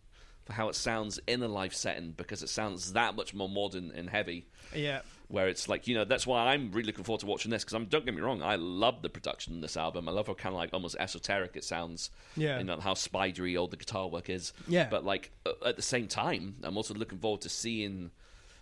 for 0.49 0.53
how 0.53 0.69
it 0.69 0.75
sounds 0.75 1.19
in 1.27 1.43
a 1.43 1.47
live 1.47 1.75
setting 1.75 2.11
because 2.11 2.41
it 2.43 2.49
sounds 2.49 2.93
that 2.93 3.15
much 3.15 3.33
more 3.33 3.49
modern 3.49 3.91
and 3.95 4.09
heavy. 4.09 4.47
Yeah, 4.75 5.01
Where 5.27 5.47
it's 5.47 5.67
like 5.67 5.87
you 5.87 5.95
know 5.95 6.05
that's 6.05 6.25
why 6.25 6.53
I'm 6.53 6.71
really 6.71 6.87
looking 6.87 7.03
forward 7.03 7.21
to 7.21 7.25
watching 7.25 7.51
this 7.51 7.63
because 7.63 7.73
I'm 7.73 7.85
don't 7.85 8.05
get 8.05 8.15
me 8.15 8.21
wrong, 8.21 8.43
I 8.43 8.55
love 8.55 9.01
the 9.01 9.09
production 9.09 9.53
in 9.53 9.61
this 9.61 9.75
album. 9.75 10.07
I 10.07 10.11
love 10.11 10.27
how 10.27 10.35
kind 10.35 10.53
of 10.53 10.59
like 10.59 10.69
almost 10.71 10.95
esoteric 10.99 11.55
it 11.55 11.63
sounds. 11.63 12.11
Yeah. 12.35 12.59
you 12.59 12.63
know 12.63 12.79
how 12.79 12.93
spidery 12.93 13.57
all 13.57 13.67
the 13.67 13.77
guitar 13.77 14.07
work 14.07 14.29
is. 14.29 14.53
Yeah. 14.67 14.87
but 14.89 15.03
like 15.03 15.31
at 15.65 15.75
the 15.75 15.81
same 15.81 16.07
time, 16.07 16.57
I'm 16.63 16.77
also 16.77 16.93
looking 16.93 17.19
forward 17.19 17.41
to 17.41 17.49
seeing 17.49 18.11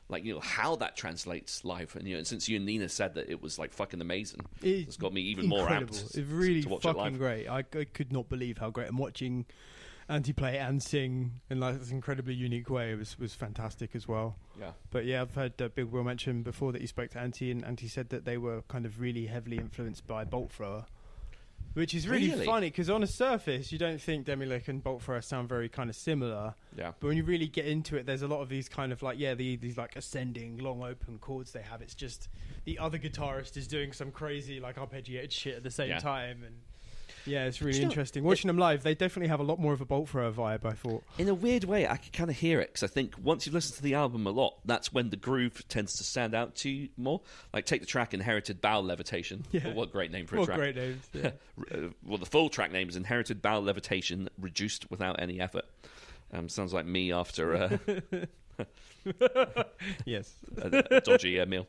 like 0.09 0.23
you 0.23 0.33
know 0.33 0.39
how 0.39 0.75
that 0.77 0.95
translates 0.95 1.65
live. 1.65 1.95
And 1.95 2.07
you 2.07 2.17
know, 2.17 2.23
since 2.23 2.47
you 2.47 2.55
and 2.57 2.65
Nina 2.65 2.87
said 2.89 3.15
that 3.15 3.29
it 3.29 3.41
was 3.41 3.59
like 3.59 3.73
fucking 3.73 3.99
amazing, 4.01 4.41
It- 4.61 4.87
it's 4.87 4.97
got 4.97 5.13
me 5.13 5.21
even 5.21 5.47
more 5.47 5.61
incredible. 5.61 5.93
amped 5.95 6.17
It's 6.17 6.29
really 6.29 6.63
to 6.63 6.69
watch 6.69 6.79
it 6.85 6.87
fucking 6.87 7.01
live. 7.01 7.17
great. 7.17 7.47
I, 7.47 7.59
I 7.59 7.83
could 7.85 8.11
not 8.13 8.29
believe 8.29 8.57
how 8.59 8.69
great. 8.69 8.87
I'm 8.89 8.97
watching 8.97 9.45
Antti 10.09 10.33
play 10.33 10.57
and 10.57 10.81
sing 10.81 11.41
in 11.49 11.59
like 11.59 11.79
this 11.79 11.91
incredibly 11.91 12.33
unique 12.33 12.69
way. 12.69 12.91
It 12.93 12.97
was 12.97 13.19
was 13.19 13.33
fantastic 13.33 13.93
as 13.95 14.07
well. 14.07 14.37
Yeah, 14.57 14.71
But 14.89 15.03
yeah, 15.05 15.21
I've 15.21 15.35
heard 15.35 15.61
uh, 15.61 15.67
Big 15.67 15.85
Will 15.87 16.03
mention 16.05 16.41
before 16.43 16.71
that 16.71 16.79
he 16.81 16.87
spoke 16.87 17.11
to 17.11 17.17
Antti, 17.19 17.51
and 17.51 17.63
Antti 17.65 17.89
said 17.89 18.07
that 18.09 18.23
they 18.23 18.37
were 18.37 18.61
kind 18.69 18.85
of 18.85 19.01
really 19.01 19.25
heavily 19.27 19.57
influenced 19.57 20.07
by 20.07 20.23
Bolt 20.23 20.51
Thrower, 20.53 20.85
which 21.77 21.93
is 21.93 22.07
really, 22.07 22.29
Really? 22.31 22.45
funny 22.45 22.69
because 22.71 22.89
on 22.89 23.03
a 23.03 23.07
surface 23.07 23.71
you 23.71 23.77
don't 23.77 24.01
think 24.01 24.25
Demilich 24.25 24.67
and 24.67 24.83
Bolt 24.83 25.03
Thrower 25.03 25.21
sound 25.21 25.47
very 25.47 25.69
kind 25.69 25.89
of 25.91 25.95
similar, 25.95 26.55
yeah, 26.75 26.93
but 26.99 27.07
when 27.07 27.17
you 27.17 27.23
really 27.23 27.47
get 27.47 27.65
into 27.67 27.95
it, 27.97 28.07
there's 28.07 28.23
a 28.23 28.27
lot 28.27 28.41
of 28.41 28.49
these 28.49 28.67
kind 28.67 28.91
of 28.91 29.03
like 29.03 29.19
yeah, 29.19 29.35
the, 29.35 29.55
these 29.57 29.77
like 29.77 29.95
ascending 29.95 30.57
long 30.57 30.81
open 30.83 31.19
chords 31.19 31.51
they 31.51 31.61
have. 31.61 31.81
It's 31.83 31.93
just 31.95 32.29
the 32.65 32.79
other 32.79 32.97
guitarist 32.97 33.57
is 33.57 33.67
doing 33.67 33.93
some 33.93 34.09
crazy 34.11 34.59
like 34.59 34.77
arpeggiated 34.77 35.31
shit 35.31 35.55
at 35.55 35.63
the 35.63 35.71
same 35.71 35.89
Yeah. 35.89 35.99
time, 35.99 36.43
and 36.43 36.55
Yeah, 37.27 37.45
it's 37.45 37.61
really 37.61 37.77
you 37.77 37.83
know, 37.85 37.89
interesting. 37.89 38.23
Watching 38.23 38.47
them 38.47 38.57
live, 38.57 38.83
they 38.83 38.95
definitely 38.95 39.27
have 39.27 39.39
a 39.39 39.43
lot 39.43 39.59
more 39.59 39.73
of 39.73 39.81
a 39.81 39.85
bolt 39.85 40.09
thrower 40.09 40.31
vibe. 40.31 40.65
I 40.65 40.71
thought. 40.71 41.03
In 41.17 41.27
a 41.27 41.33
weird 41.33 41.65
way, 41.65 41.87
I 41.87 41.97
can 41.97 42.11
kind 42.11 42.29
of 42.29 42.37
hear 42.37 42.59
it 42.59 42.69
because 42.69 42.83
I 42.83 42.87
think 42.87 43.15
once 43.21 43.45
you've 43.45 43.53
listened 43.55 43.75
to 43.77 43.83
the 43.83 43.93
album 43.95 44.25
a 44.25 44.31
lot, 44.31 44.55
that's 44.65 44.93
when 44.93 45.09
the 45.09 45.17
groove 45.17 45.67
tends 45.67 45.97
to 45.97 46.03
stand 46.03 46.33
out 46.33 46.55
to 46.57 46.69
you 46.69 46.89
more. 46.97 47.21
Like 47.53 47.65
take 47.65 47.81
the 47.81 47.87
track 47.87 48.13
"Inherited 48.13 48.61
Bowel 48.61 48.83
Levitation." 48.83 49.43
Yeah. 49.51 49.67
Well, 49.67 49.75
what 49.75 49.89
a 49.89 49.91
great 49.91 50.11
name 50.11 50.27
for 50.27 50.35
a 50.35 50.39
What 50.39 50.45
track! 50.47 50.57
great 50.57 50.75
names. 50.75 51.09
Yeah. 51.13 51.31
Uh, 51.73 51.89
well, 52.05 52.17
the 52.17 52.25
full 52.25 52.49
track 52.49 52.71
name 52.71 52.89
is 52.89 52.95
"Inherited 52.95 53.41
Bowel 53.41 53.61
Levitation," 53.61 54.29
reduced 54.39 54.89
without 54.89 55.19
any 55.21 55.39
effort. 55.39 55.65
Um, 56.31 56.49
sounds 56.49 56.73
like 56.73 56.85
me 56.85 57.11
after 57.13 57.55
uh, 57.55 57.77
yes. 60.05 60.33
a, 60.61 60.83
a 60.91 61.01
dodgy 61.01 61.39
uh, 61.39 61.45
meal. 61.45 61.67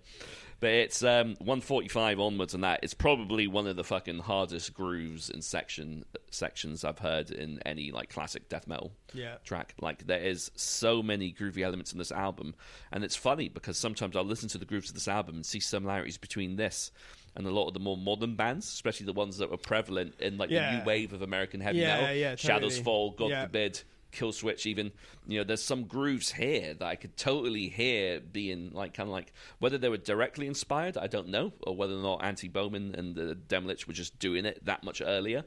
But 0.61 0.71
it's 0.71 1.05
um, 1.05 1.37
145 1.39 2.19
onwards, 2.19 2.53
and 2.53 2.65
that 2.65 2.81
it's 2.83 2.95
probably 2.95 3.47
one 3.47 3.69
of 3.69 3.77
the 3.77 3.85
fucking 3.85 4.19
hardest 4.19 4.75
grooves 4.75 5.31
and 5.31 5.45
section 5.45 6.05
sections 6.31 6.85
I've 6.85 6.99
heard 6.99 7.31
in 7.31 7.61
any 7.65 7.93
like 7.93 8.11
classic 8.11 8.49
death 8.49 8.67
metal 8.67 8.93
Yeah. 9.15 9.37
track. 9.45 9.75
Like 9.81 10.07
there 10.09 10.19
is 10.21 10.51
so 10.57 11.01
many 11.03 11.33
groovy 11.33 11.63
elements 11.63 11.93
in 11.93 11.99
this 11.99 12.11
album, 12.11 12.57
and 12.91 13.05
it's 13.05 13.15
funny 13.15 13.49
because 13.49 13.79
sometimes 13.79 14.17
I'll 14.17 14.25
listen 14.25 14.49
to 14.49 14.59
the 14.59 14.65
grooves 14.65 14.89
of 14.89 14.95
this 14.97 15.07
album 15.07 15.37
and 15.37 15.47
see 15.47 15.61
similarities 15.61 16.19
between 16.19 16.57
this 16.57 16.91
and 17.37 17.47
a 17.47 17.51
lot 17.53 17.69
of 17.69 17.75
the 17.75 17.81
more 17.81 17.97
modern 17.97 18.35
bands, 18.35 18.67
especially 18.67 19.07
the 19.07 19.13
ones 19.13 19.39
that 19.39 19.51
were 19.51 19.57
prevalent 19.57 20.15
in 20.19 20.39
like 20.39 20.51
the 20.51 20.61
new 20.79 20.85
wave 20.85 21.13
of 21.13 21.23
American 21.23 21.61
heavy 21.61 21.79
Yeah, 21.79 22.01
metal. 22.01 22.17
yeah, 22.17 22.35
Shadows. 22.35 22.81
Fall, 22.81 23.13
God 23.13 23.31
Yeah. 23.31 23.43
forbid. 23.43 23.83
Kill 24.11 24.33
Switch, 24.33 24.67
even 24.67 24.93
you 25.27 25.39
know, 25.39 25.45
there's 25.45 25.63
some 25.63 25.85
grooves 25.85 26.33
here 26.33 26.75
that 26.75 26.87
I 26.87 26.97
could 26.97 27.17
totally 27.17 27.69
hear 27.69 28.21
being 28.21 28.71
like 28.73 28.95
kind 28.95 29.09
of 29.09 29.13
like 29.13 29.33
whether 29.59 29.79
they 29.79 29.89
were 29.89 29.99
directly 29.99 30.47
inspired, 30.47 30.97
I 30.97 31.07
don't 31.07 31.29
know, 31.29 31.53
or 31.61 31.77
whether 31.77 31.95
or 31.95 32.03
not 32.03 32.23
Antti 32.23 32.51
Boman 32.51 32.99
and 32.99 33.15
the 33.15 33.37
Demilich 33.49 33.87
were 33.87 33.93
just 33.93 34.19
doing 34.19 34.45
it 34.45 34.65
that 34.65 34.85
much 34.85 35.03
earlier. 35.05 35.45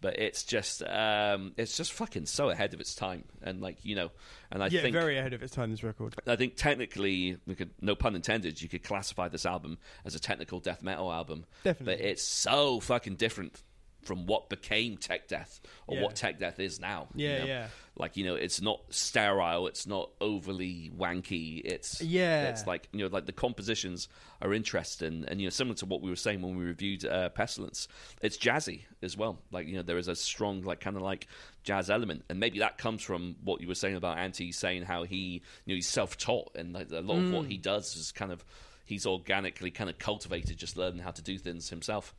But 0.00 0.20
it's 0.20 0.44
just, 0.44 0.84
um, 0.84 1.54
it's 1.56 1.76
just 1.76 1.92
fucking 1.92 2.26
so 2.26 2.50
ahead 2.50 2.72
of 2.72 2.80
its 2.80 2.94
time, 2.94 3.24
and 3.42 3.60
like 3.60 3.84
you 3.84 3.96
know, 3.96 4.12
and 4.48 4.62
I 4.62 4.68
yeah, 4.68 4.80
think 4.80 4.92
very 4.92 5.18
ahead 5.18 5.32
of 5.32 5.42
its 5.42 5.52
time. 5.52 5.72
This 5.72 5.82
record. 5.82 6.14
I 6.24 6.36
think 6.36 6.54
technically, 6.54 7.36
we 7.48 7.56
could, 7.56 7.70
no 7.80 7.96
pun 7.96 8.14
intended, 8.14 8.62
you 8.62 8.68
could 8.68 8.84
classify 8.84 9.26
this 9.26 9.44
album 9.44 9.76
as 10.04 10.14
a 10.14 10.20
technical 10.20 10.60
death 10.60 10.84
metal 10.84 11.12
album. 11.12 11.46
Definitely. 11.64 11.96
But 11.96 12.04
it's 12.04 12.22
so 12.22 12.78
fucking 12.78 13.16
different 13.16 13.60
from 14.08 14.26
what 14.26 14.48
became 14.48 14.96
tech 14.96 15.28
death 15.28 15.60
or 15.86 15.96
Yeah. 15.96 16.02
what 16.02 16.16
tech 16.16 16.38
death 16.40 16.58
is 16.58 16.80
now. 16.80 17.06
you 17.14 17.28
Yeah, 17.28 17.38
know? 17.38 17.44
yeah. 17.44 17.68
Like, 17.96 18.16
you 18.16 18.24
know, 18.24 18.34
it's 18.36 18.60
not 18.60 18.80
sterile, 18.90 19.66
it's 19.66 19.86
not 19.86 20.10
overly 20.20 20.90
wanky. 20.96 21.60
It's 21.64 22.00
Yeah. 22.00 22.48
It's 22.48 22.66
like, 22.66 22.88
you 22.92 23.00
know, 23.00 23.06
like 23.08 23.26
the 23.26 23.32
compositions 23.32 24.08
are 24.40 24.54
interesting 24.54 25.24
and, 25.28 25.40
you 25.40 25.46
know, 25.46 25.50
similar 25.50 25.74
to 25.76 25.86
what 25.86 26.00
we 26.00 26.08
were 26.10 26.16
saying 26.16 26.40
when 26.42 26.56
we 26.56 26.64
reviewed 26.64 27.04
uh, 27.04 27.28
Pestilence, 27.28 27.86
it's 28.22 28.38
jazzy 28.38 28.82
as 29.02 29.16
well. 29.16 29.38
Like, 29.50 29.66
you 29.66 29.76
know, 29.76 29.82
there 29.82 29.98
is 29.98 30.08
a 30.08 30.16
strong, 30.16 30.62
like, 30.62 30.80
kind 30.80 30.96
of 30.96 31.02
like 31.02 31.26
jazz 31.64 31.90
element. 31.90 32.24
And 32.30 32.40
maybe 32.40 32.60
that 32.60 32.78
comes 32.78 33.02
from 33.02 33.36
what 33.44 33.60
you 33.60 33.68
were 33.68 33.74
saying 33.74 33.96
about 33.96 34.16
Antti 34.16 34.54
saying 34.54 34.84
how 34.84 35.02
he, 35.04 35.42
you 35.66 35.68
know, 35.68 35.74
he's 35.74 35.88
self 35.88 36.16
taught 36.16 36.56
and 36.56 36.72
like, 36.72 36.90
a 36.90 37.00
lot 37.00 37.18
of 37.18 37.24
Mm. 37.24 37.32
what 37.32 37.46
he 37.46 37.58
does 37.58 37.94
is 37.96 38.10
kind 38.12 38.32
of, 38.32 38.44
he's 38.86 39.04
organically 39.06 39.70
kind 39.70 39.90
of 39.90 39.98
cultivated 39.98 40.56
just 40.56 40.76
learning 40.76 41.00
how 41.00 41.10
to 41.10 41.20
do 41.20 41.36
things 41.36 41.68
himself. 41.68 42.14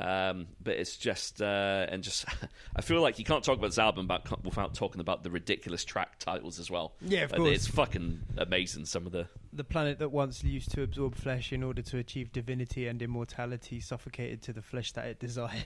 Um, 0.00 0.46
but 0.62 0.74
it's 0.76 0.96
just 0.96 1.42
uh, 1.42 1.86
and 1.88 2.04
just 2.04 2.24
I 2.76 2.82
feel 2.82 3.00
like 3.02 3.18
you 3.18 3.24
can't 3.24 3.42
talk 3.42 3.58
about 3.58 3.66
this 3.68 3.78
album 3.78 4.04
about, 4.04 4.44
without 4.44 4.74
talking 4.74 5.00
about 5.00 5.24
the 5.24 5.30
ridiculous 5.30 5.84
track 5.84 6.20
titles 6.20 6.60
as 6.60 6.70
well. 6.70 6.92
Yeah, 7.00 7.24
of 7.24 7.32
course. 7.32 7.50
It's 7.50 7.66
fucking 7.66 8.20
amazing. 8.36 8.84
Some 8.84 9.06
of 9.06 9.12
the 9.12 9.26
The 9.52 9.64
planet 9.64 9.98
that 9.98 10.10
once 10.10 10.44
used 10.44 10.70
to 10.72 10.82
absorb 10.82 11.16
flesh 11.16 11.52
in 11.52 11.64
order 11.64 11.82
to 11.82 11.98
achieve 11.98 12.32
divinity 12.32 12.86
and 12.86 13.02
immortality 13.02 13.80
suffocated 13.80 14.40
to 14.42 14.52
the 14.52 14.62
flesh 14.62 14.92
that 14.92 15.06
it 15.06 15.18
desired. 15.28 15.64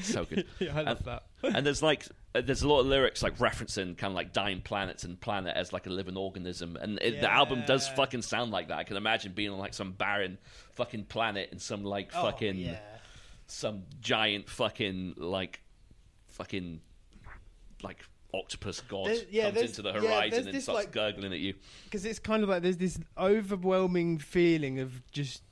so 0.00 0.24
good. 0.24 0.46
yeah, 0.58 0.76
I 0.76 0.82
love 0.82 1.04
that. 1.04 1.22
and 1.44 1.64
there's 1.64 1.82
like 1.82 2.04
uh, 2.34 2.40
there's 2.40 2.62
a 2.62 2.68
lot 2.68 2.80
of 2.80 2.86
lyrics 2.86 3.22
like 3.22 3.38
referencing 3.38 3.96
kind 3.96 4.10
of 4.10 4.14
like 4.16 4.32
dying 4.32 4.60
planets 4.60 5.04
and 5.04 5.20
planet 5.20 5.56
as 5.56 5.72
like 5.72 5.86
a 5.86 5.90
living 5.90 6.16
organism, 6.16 6.76
and 6.80 6.98
it, 7.00 7.20
the 7.20 7.32
album 7.32 7.62
does 7.64 7.88
fucking 7.90 8.22
sound 8.22 8.50
like 8.50 8.68
that. 8.68 8.78
I 8.78 8.82
can 8.82 8.96
imagine 8.96 9.32
being 9.32 9.50
on 9.50 9.58
like 9.58 9.72
some 9.74 9.92
barren 9.92 10.36
fucking 10.74 11.04
planet 11.04 11.50
and 11.52 11.62
some 11.62 11.84
like 11.84 12.10
Oh, 12.12 12.22
fucking 12.22 12.56
some 13.48 13.82
giant 14.00 14.48
fucking 14.48 15.14
like 15.16 15.60
fucking 16.26 16.80
like 17.82 18.04
octopus 18.34 18.80
god 18.82 19.06
There- 19.06 19.24
yeah, 19.30 19.50
comes 19.50 19.70
into 19.70 19.82
the 19.82 19.92
horizon 19.92 20.30
there's 20.30 20.46
and 20.46 20.62
starts 20.62 20.84
like- 20.84 20.92
gurgling 20.92 21.32
at 21.32 21.38
you. 21.38 21.54
because 21.84 22.04
it's 22.04 22.18
kind 22.18 22.42
of 22.42 22.48
like 22.50 22.62
there's 22.62 22.76
this 22.76 22.98
overwhelming 23.16 24.18
feeling 24.18 24.78
of 24.80 25.02
just 25.10 25.42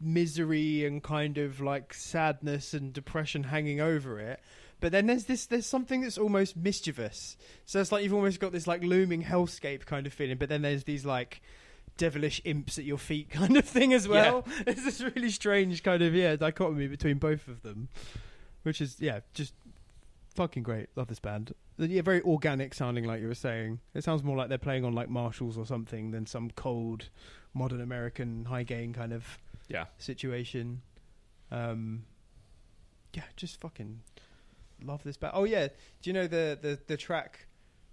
misery 0.00 0.84
and 0.86 1.02
kind 1.02 1.36
of 1.36 1.60
like 1.60 1.92
sadness 1.92 2.72
and 2.72 2.92
depression 2.92 3.42
hanging 3.44 3.80
over 3.80 4.18
it 4.18 4.40
but 4.80 4.92
then 4.92 5.06
there's 5.06 5.24
this 5.24 5.44
there's 5.46 5.66
something 5.66 6.00
that's 6.00 6.16
almost 6.16 6.56
mischievous 6.56 7.36
so 7.66 7.80
it's 7.80 7.92
like 7.92 8.02
you've 8.02 8.14
almost 8.14 8.40
got 8.40 8.50
this 8.50 8.66
like 8.66 8.82
looming 8.82 9.22
hellscape 9.22 9.84
kind 9.84 10.06
of 10.06 10.12
feeling 10.12 10.38
but 10.38 10.48
then 10.48 10.62
there's 10.62 10.84
these 10.84 11.04
like 11.04 11.42
devilish 11.96 12.40
imps 12.44 12.78
at 12.78 12.84
your 12.84 12.98
feet 12.98 13.30
kind 13.30 13.56
of 13.56 13.64
thing 13.64 13.92
as 13.92 14.08
well 14.08 14.44
it's 14.66 14.84
this 14.84 15.00
really 15.00 15.30
strange 15.30 15.82
kind 15.82 16.02
of 16.02 16.14
yeah 16.14 16.36
dichotomy 16.36 16.86
between 16.86 17.18
both 17.18 17.46
of 17.48 17.62
them 17.62 17.88
which 18.62 18.80
is 18.80 18.96
yeah 19.00 19.20
just 19.34 19.54
fucking 20.34 20.62
great 20.62 20.88
love 20.96 21.08
this 21.08 21.20
band 21.20 21.54
yeah, 21.88 22.02
very 22.02 22.20
organic 22.22 22.74
sounding, 22.74 23.04
like 23.04 23.20
you 23.20 23.28
were 23.28 23.34
saying. 23.34 23.80
It 23.94 24.04
sounds 24.04 24.22
more 24.22 24.36
like 24.36 24.48
they're 24.48 24.58
playing 24.58 24.84
on 24.84 24.92
like 24.92 25.08
Marshalls 25.08 25.56
or 25.56 25.64
something 25.64 26.10
than 26.10 26.26
some 26.26 26.50
cold, 26.50 27.08
modern 27.54 27.80
American 27.80 28.44
high 28.44 28.64
gain 28.64 28.92
kind 28.92 29.12
of 29.12 29.38
Yeah, 29.68 29.86
situation. 29.98 30.82
Um, 31.50 32.04
yeah, 33.14 33.22
just 33.36 33.60
fucking 33.60 34.00
love 34.82 35.02
this 35.04 35.16
band. 35.16 35.32
Oh 35.34 35.44
yeah, 35.44 35.68
do 36.02 36.10
you 36.10 36.12
know 36.12 36.26
the 36.26 36.58
the 36.60 36.78
the 36.86 36.96
track? 36.96 37.46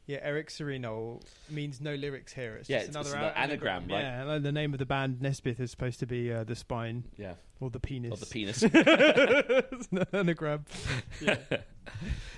Yeah, 0.08 0.26
Erecshyrinol 0.28 1.22
means 1.50 1.82
no 1.82 1.94
lyrics 1.96 2.32
here. 2.34 2.56
It's 2.56 2.70
Yeah, 2.70 2.78
just 2.80 2.90
it's- 2.92 3.12
another 3.12 3.28
it's 3.28 3.36
an 3.38 3.44
anagram, 3.44 3.82
right? 3.90 4.02
Yeah, 4.02 4.32
and 4.32 4.46
the 4.46 4.52
name 4.54 4.72
of 4.74 4.80
the 4.80 4.86
band 4.86 5.20
Nespithe 5.20 5.60
is 5.60 5.70
supposed 5.70 6.00
to 6.00 6.06
be 6.08 6.32
uh, 6.32 6.46
the 6.46 6.56
spine 6.56 7.04
yeah, 7.18 7.34
or 7.60 7.70
the 7.70 7.80
penis. 7.82 8.14
or 8.14 8.18
the 8.18 8.26
penis. 8.26 8.64
it's 8.64 9.88
an 9.92 10.06
anagram. 10.14 10.66
Yeah. 11.22 11.38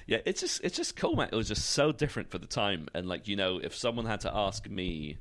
yeah, 0.08 0.18
it's 0.26 0.42
just 0.42 0.62
it's 0.64 0.76
just 0.78 0.96
cool, 0.96 1.16
man. 1.16 1.30
It 1.32 1.36
was 1.36 1.48
just 1.48 1.68
so 1.72 1.92
different 1.92 2.32
for 2.32 2.38
the 2.40 2.48
time, 2.48 2.88
and 2.94 3.08
like 3.08 3.28
you 3.28 3.36
know, 3.36 3.60
if 3.60 3.76
someone 3.76 4.06
had 4.06 4.22
to 4.22 4.36
ask 4.36 4.68
me 4.70 5.18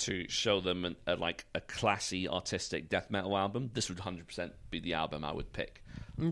to 0.00 0.28
show 0.28 0.60
them 0.60 0.84
an, 0.84 0.96
a, 1.06 1.16
like 1.16 1.44
a 1.54 1.60
classy 1.60 2.28
artistic 2.28 2.88
death 2.88 3.10
metal 3.10 3.36
album, 3.36 3.70
this 3.74 3.88
would 3.88 3.98
hundred 4.00 4.26
percent 4.26 4.52
be 4.70 4.80
the 4.80 4.94
album 4.94 5.24
I 5.24 5.32
would 5.32 5.52
pick. 5.52 5.82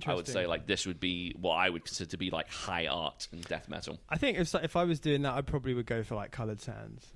I 0.06 0.14
would 0.14 0.26
say 0.28 0.46
like 0.46 0.66
this 0.66 0.87
would 0.87 1.00
be 1.00 1.34
what 1.40 1.54
I 1.54 1.70
would 1.70 1.84
consider 1.84 2.10
to 2.10 2.16
be 2.18 2.30
like 2.30 2.50
high 2.50 2.87
art 2.87 3.28
and 3.32 3.42
death 3.44 3.68
metal. 3.68 3.98
I 4.08 4.18
think 4.18 4.38
if 4.38 4.54
if 4.54 4.76
I 4.76 4.84
was 4.84 5.00
doing 5.00 5.22
that, 5.22 5.34
I 5.34 5.40
probably 5.40 5.75
would 5.75 5.87
go 5.87 6.02
for 6.02 6.14
like 6.14 6.30
Coloured 6.30 6.60
Sands. 6.60 7.06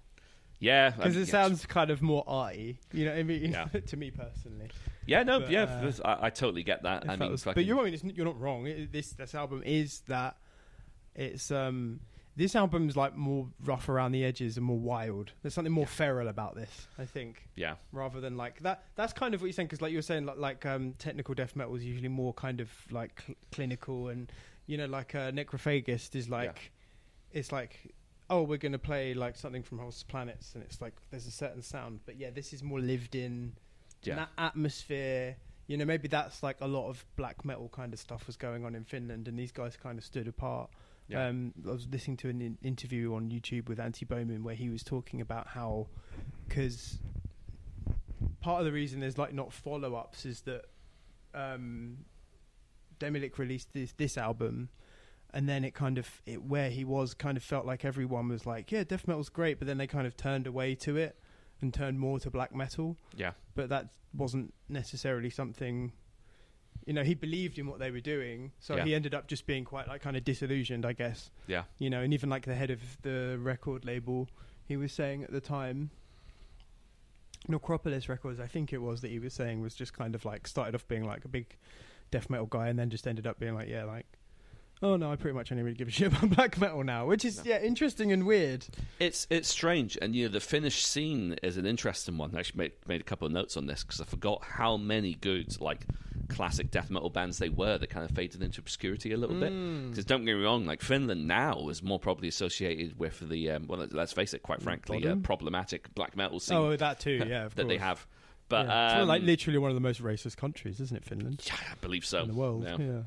Yeah, 0.59 0.90
because 0.90 1.16
I- 1.16 1.21
it 1.21 1.26
yeah, 1.26 1.30
sounds 1.32 1.66
kind 1.66 1.90
of 1.90 2.00
more 2.02 2.23
arty. 2.26 2.78
You 2.92 3.04
know 3.06 3.11
what 3.11 3.18
I 3.18 3.23
mean? 3.25 3.50
Yeah. 3.50 3.64
to 3.87 3.97
me 3.97 4.12
personally. 4.12 4.71
Yeah, 5.06 5.25
no, 5.25 5.40
but, 5.40 5.50
yeah, 5.50 5.64
uh, 5.64 5.92
I, 6.04 6.26
I 6.26 6.30
totally 6.30 6.62
get 6.62 6.85
that. 6.85 7.11
I 7.11 7.16
mean, 7.16 7.32
was- 7.32 7.42
fucking, 7.42 7.54
but 7.61 7.64
you're, 7.64 7.80
I 7.80 7.90
mean, 7.90 8.12
you're 8.14 8.25
not 8.25 8.40
wrong. 8.40 8.66
It, 8.66 8.92
this 8.92 9.11
this 9.12 9.35
album 9.35 9.62
is 9.66 10.02
that. 10.09 10.37
It's 11.14 11.50
um. 11.50 12.00
This 12.35 12.57
album's 12.57 12.97
like 12.97 13.15
more 13.15 13.49
rough 13.62 13.89
around 13.91 14.12
the 14.12 14.25
edges 14.25 14.57
and 14.57 14.65
more 14.65 14.79
wild. 14.79 15.33
There's 15.43 15.53
something 15.53 15.73
more 15.73 15.87
feral 15.87 16.29
about 16.29 16.55
this, 16.55 16.89
I 16.99 17.05
think, 17.05 17.47
yeah, 17.57 17.75
rather 17.93 18.21
than 18.21 18.37
like 18.39 18.61
that. 18.62 18.85
That's 18.95 19.12
kind 19.12 19.35
of 19.35 19.43
what 19.43 19.49
you're 19.49 19.53
saying 19.53 19.67
because, 19.69 19.83
like 19.83 19.93
you 19.93 19.99
were 19.99 20.03
saying, 20.03 20.25
like, 20.25 20.39
like 20.39 20.67
um, 20.67 20.95
technical 20.99 21.35
death 21.35 21.55
metal 21.57 21.75
is 21.75 21.85
usually 21.85 22.09
more 22.09 22.33
kind 22.33 22.61
of 22.61 22.71
like 22.91 23.21
cl- 23.27 23.37
clinical, 23.51 24.09
and 24.09 24.33
you 24.67 24.79
know, 24.79 24.87
like 24.87 25.15
uh, 25.15 25.31
Necrophagist 25.31 26.15
is 26.15 26.31
like, 26.31 26.73
it's 27.33 27.53
like, 27.53 27.93
oh, 28.31 28.43
we're 28.43 28.57
gonna 28.57 28.79
play 28.79 29.12
like 29.12 29.37
something 29.37 29.62
from 29.62 29.79
Host 29.79 30.09
Planets, 30.09 30.55
and 30.55 30.62
it's 30.62 30.81
like 30.81 30.95
there's 31.11 31.27
a 31.27 31.31
certain 31.31 31.61
sound, 31.61 32.01
but 32.07 32.17
yeah, 32.17 32.31
this 32.31 32.55
is 32.55 32.62
more 32.62 32.81
lived 32.81 33.15
in, 33.15 33.53
yeah, 34.05 34.15
that 34.17 34.31
atmosphere. 34.39 35.37
You 35.67 35.77
know, 35.77 35.85
maybe 35.85 36.09
that's 36.09 36.43
like 36.43 36.57
a 36.62 36.67
lot 36.67 36.89
of 36.89 37.05
black 37.17 37.45
metal 37.45 37.69
kind 37.69 37.93
of 37.93 38.01
stuff 38.01 38.27
was 38.27 38.37
going 38.37 38.65
on 38.65 38.75
in 38.75 38.85
Finland, 38.85 39.29
and 39.29 39.39
these 39.39 39.53
guys 39.53 39.77
kind 39.77 39.99
of 39.99 40.05
stood 40.05 40.29
apart. 40.29 40.71
Yeah. 41.12 41.28
Um, 41.28 41.52
I 41.66 41.71
was 41.73 41.87
listening 41.90 42.16
to 42.19 42.28
an 42.28 42.40
in- 42.40 42.59
interview 42.62 43.14
on 43.14 43.31
YouTube 43.31 43.69
with 43.69 43.78
Antti 43.78 44.07
Boman 44.07 44.42
where 44.42 44.54
he 44.54 44.69
was 44.69 44.83
talking 44.83 45.21
about 45.21 45.49
how, 45.49 45.87
because 46.49 46.99
part 48.40 48.61
of 48.61 48.66
the 48.66 48.73
reason 48.73 49.00
there's 49.00 49.19
like 49.19 49.33
not 49.33 49.52
follow 49.52 49.95
ups 49.95 50.25
is 50.26 50.42
that 50.42 50.64
um, 51.35 51.99
Demilich 52.99 53.38
released 53.38 53.73
this 53.73 53.92
this 53.92 54.16
album, 54.19 54.69
and 55.33 55.49
then 55.49 55.64
it 55.64 55.75
kind 55.75 55.99
of 55.99 56.21
it 56.26 56.42
where 56.42 56.71
he 56.71 56.85
was 56.85 57.14
kind 57.14 57.37
of 57.37 57.42
felt 57.42 57.66
like 57.66 57.85
everyone 57.85 58.28
was 58.28 58.47
like, 58.47 58.71
yeah, 58.73 58.85
death 58.85 59.07
metal's 59.09 59.28
great, 59.28 59.59
but 59.59 59.66
then 59.66 59.78
they 59.78 59.87
kind 59.87 60.07
of 60.07 60.16
turned 60.16 60.47
away 60.47 60.75
to 60.76 60.97
it 60.97 61.19
and 61.61 61.73
turned 61.73 61.99
more 62.00 62.19
to 62.19 62.28
black 62.28 62.52
metal 62.52 62.97
yeah, 63.16 63.31
but 63.54 63.69
that 63.69 63.87
wasn't 64.14 64.52
necessarily 64.69 65.31
something 65.31 65.92
you 66.87 66.93
know 66.93 67.03
he 67.03 67.15
believed 67.15 67.59
in 67.59 67.67
what 67.67 67.79
they 67.79 67.91
were 67.91 68.01
doing 68.01 68.53
so 68.61 68.77
Yeah. 68.77 68.85
he 68.85 68.95
ended 68.95 69.15
up 69.15 69.27
just 69.29 69.47
being 69.47 69.65
quite 69.65 69.87
like 69.89 70.03
kind 70.03 70.17
of 70.17 70.25
disillusioned 70.25 70.85
i 70.85 70.93
guess 70.93 71.31
yeah, 71.47 71.65
you 71.79 71.91
know 71.91 72.01
and 72.01 72.12
even 72.12 72.29
like 72.31 72.45
the 72.45 72.55
head 72.55 72.71
of 72.71 72.81
the 73.03 73.39
record 73.41 73.85
label 73.85 74.29
he 74.67 74.77
was 74.77 74.93
saying 74.93 75.23
at 75.25 75.31
the 75.33 75.41
time 75.41 75.91
necropolis 77.49 78.09
records 78.09 78.39
i 78.39 78.47
think 78.47 78.73
it 78.73 78.79
was 78.79 79.01
that 79.01 79.11
he 79.11 79.19
was 79.19 79.33
saying 79.35 79.61
was 79.61 79.75
just 79.75 79.93
kind 79.93 80.15
of 80.15 80.25
like 80.25 80.47
started 80.47 80.75
off 80.75 80.87
being 80.89 81.05
like 81.05 81.25
a 81.25 81.29
big 81.29 81.57
death 82.12 82.29
metal 82.31 82.45
guy, 82.47 82.69
and 82.69 82.79
then 82.79 82.91
just 82.91 83.09
ended 83.09 83.27
up 83.27 83.41
being 83.41 83.55
like, 83.55 83.69
yeah, 83.69 83.85
like, 83.85 84.05
oh 84.83 84.97
no, 84.97 85.11
I 85.11 85.17
pretty 85.17 85.35
much 85.35 85.51
only 85.51 85.65
really 85.65 85.75
give 85.77 85.89
a 85.89 85.91
shit 85.99 86.09
about 86.12 86.29
black 86.37 86.61
metal 86.61 86.85
now, 86.85 87.07
which 87.07 87.25
is 87.25 87.41
yeah, 87.45 87.59
interesting 87.61 88.12
and 88.12 88.27
weird. 88.27 88.67
It's 89.01 89.27
it's 89.31 89.49
strange, 89.49 89.97
and 90.01 90.15
you 90.15 90.27
know 90.27 90.33
the 90.33 90.39
Finnish 90.41 90.85
scene 90.85 91.37
is 91.43 91.57
an 91.57 91.65
interesting 91.65 92.19
one. 92.19 92.37
I 92.37 92.41
actually 92.41 92.59
made 92.59 92.73
made 92.87 93.01
a 93.01 93.05
couple 93.05 93.27
of 93.27 93.33
notes 93.33 93.57
on 93.57 93.65
this 93.67 93.83
because 93.83 94.01
I 94.01 94.05
forgot 94.05 94.45
how 94.45 94.77
many 94.77 95.15
good 95.15 95.59
like 95.61 95.87
classic 96.35 96.71
death 96.71 96.91
metal 96.91 97.11
bands 97.11 97.39
they 97.39 97.49
were 97.49 97.79
that 97.79 97.89
kind 97.91 98.09
of 98.09 98.15
faded 98.15 98.43
into 98.43 98.61
obscurity 98.61 99.12
a 99.12 99.17
little 99.17 99.39
bit. 99.39 99.53
Mm. 99.53 99.91
Because 99.91 100.05
don't 100.05 100.25
get 100.25 100.37
me 100.37 100.43
wrong, 100.45 100.67
like 100.67 100.83
Finland 100.83 101.27
now 101.27 101.69
is 101.69 101.83
more 101.83 101.99
probably 101.99 102.29
associated 102.29 102.99
with 102.99 103.21
the 103.29 103.51
um, 103.51 103.67
well, 103.69 103.87
let's 103.91 104.12
face 104.12 104.35
it, 104.35 104.43
quite 104.43 104.62
frankly, 104.62 105.07
uh, 105.07 105.17
problematic 105.17 105.95
black 105.95 106.17
metal 106.17 106.41
scene 106.41 106.57
Oh, 106.57 106.77
that 106.77 107.01
too, 107.01 107.23
yeah, 107.29 107.45
of 107.47 107.55
that 107.57 107.69
they 107.69 107.79
have. 107.79 108.07
But 108.49 108.67
Yeah. 108.67 108.99
It's 109.01 109.09
like 109.09 109.21
um, 109.21 109.27
literally 109.27 109.59
one 109.59 109.71
of 109.71 109.75
the 109.75 109.81
most 109.81 110.03
racist 110.03 110.37
countries, 110.37 110.81
isn't 110.81 110.97
it, 110.97 111.05
Finland? 111.05 111.43
yeah, 111.47 111.55
I 111.71 111.75
believe 111.81 112.05
so 112.05 112.21
in 112.23 112.29
the 112.29 112.35
world. 112.35 112.65
Yeah. 112.65 112.77
Yeah. 112.79 113.01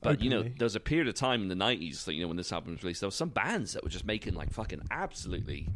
But 0.00 0.22
you 0.22 0.30
know, 0.30 0.38
Openly. 0.38 0.54
there 0.58 0.64
was 0.64 0.74
a 0.74 0.80
period 0.80 1.06
of 1.08 1.14
time 1.14 1.42
in 1.42 1.48
the 1.48 1.54
nineties, 1.54 2.04
that 2.06 2.14
you 2.14 2.22
know, 2.22 2.28
when 2.28 2.38
this 2.38 2.50
album 2.52 2.72
was 2.72 2.82
released, 2.82 3.00
there 3.00 3.08
were 3.08 3.12
some 3.12 3.28
bands 3.28 3.74
that 3.74 3.84
were 3.84 3.90
just 3.90 4.06
making 4.06 4.34
like 4.34 4.50
fucking 4.50 4.80
absolutely 4.90 5.68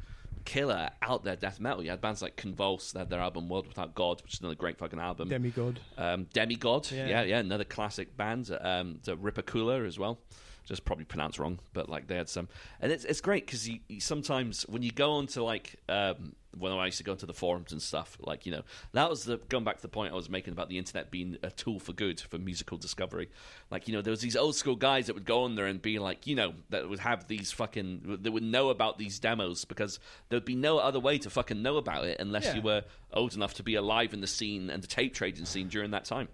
killer 0.46 0.88
out 1.02 1.24
there 1.24 1.36
death 1.36 1.60
metal. 1.60 1.82
You 1.82 1.90
had 1.90 2.00
bands 2.00 2.22
like 2.22 2.36
Convulse, 2.36 2.92
they 2.92 3.00
had 3.00 3.10
their 3.10 3.20
album 3.20 3.48
World 3.50 3.66
Without 3.68 3.94
God, 3.94 4.22
which 4.22 4.34
is 4.34 4.40
another 4.40 4.54
great 4.54 4.78
fucking 4.78 4.98
album. 4.98 5.28
demigod. 5.28 5.80
um, 5.98 6.24
Demigod, 6.32 6.90
Yeah. 6.90 7.06
yeah. 7.08 7.22
yeah, 7.22 7.38
another 7.40 7.64
classic 7.64 8.16
band. 8.16 8.50
Um, 8.60 9.00
the 9.04 9.16
Rippercooler 9.16 9.86
as 9.86 9.98
well. 9.98 10.18
Just 10.64 10.84
probably 10.84 11.04
pronounced 11.04 11.38
wrong, 11.38 11.58
but 11.74 11.88
like 11.88 12.08
they 12.08 12.16
had 12.16 12.28
some, 12.28 12.48
and 12.80 12.90
it's 12.90 13.04
it's 13.04 13.20
great 13.20 13.46
because 13.46 13.68
you, 13.68 13.78
you 13.88 14.00
sometimes 14.00 14.62
when 14.68 14.82
you 14.82 14.90
go 14.90 15.12
on 15.12 15.28
to 15.28 15.44
like 15.44 15.76
um, 15.88 16.34
when 16.58 16.72
I 16.72 16.86
used 16.86 16.98
to 16.98 17.04
go 17.04 17.12
into 17.12 17.26
the 17.26 17.32
forums 17.34 17.72
and 17.72 17.80
stuff, 17.82 18.16
like 18.20 18.46
you 18.46 18.52
know 18.52 18.62
that 18.92 19.08
was 19.10 19.24
the 19.24 19.38
going 19.48 19.64
back 19.64 19.76
to 19.76 19.82
the 19.82 19.88
point 19.88 20.12
I 20.12 20.16
was 20.16 20.28
making 20.30 20.52
about 20.52 20.68
the 20.68 20.78
internet 20.78 21.10
being 21.10 21.36
a 21.42 21.50
tool 21.50 21.78
for 21.78 21.92
good 21.92 22.20
for 22.20 22.38
musical 22.38 22.78
discovery. 22.78 23.28
Like 23.70 23.88
you 23.88 23.94
know 23.94 24.02
there 24.02 24.10
was 24.10 24.20
these 24.20 24.36
old 24.36 24.56
school 24.56 24.76
guys 24.76 25.06
that 25.06 25.14
would 25.14 25.24
go 25.24 25.42
on 25.44 25.54
there 25.54 25.66
and 25.66 25.80
be 25.80 25.98
like 25.98 26.26
you 26.26 26.34
know 26.34 26.54
that 26.70 26.88
would 26.88 27.00
have 27.00 27.26
these 27.28 27.52
fucking 27.52 28.18
that 28.22 28.30
would 28.32 28.42
know 28.42 28.70
about 28.70 28.98
these 28.98 29.18
demos 29.18 29.64
because 29.64 29.98
there 30.28 30.36
would 30.36 30.44
be 30.44 30.54
no 30.56 30.78
other 30.78 31.00
way 31.00 31.18
to 31.18 31.30
fucking 31.30 31.62
know 31.62 31.76
about 31.76 32.04
it 32.04 32.18
unless 32.20 32.44
Yeah. 32.46 32.54
you 32.56 32.62
were 32.62 32.84
old 33.12 33.34
enough 33.34 33.54
to 33.54 33.62
be 33.62 33.74
alive 33.74 34.12
in 34.14 34.20
the 34.20 34.26
scene 34.26 34.70
and 34.70 34.82
the 34.82 34.86
tape 34.88 35.14
trading 35.14 35.44
scene 35.44 35.68
during 35.68 35.90
that 35.92 36.04
time. 36.04 36.28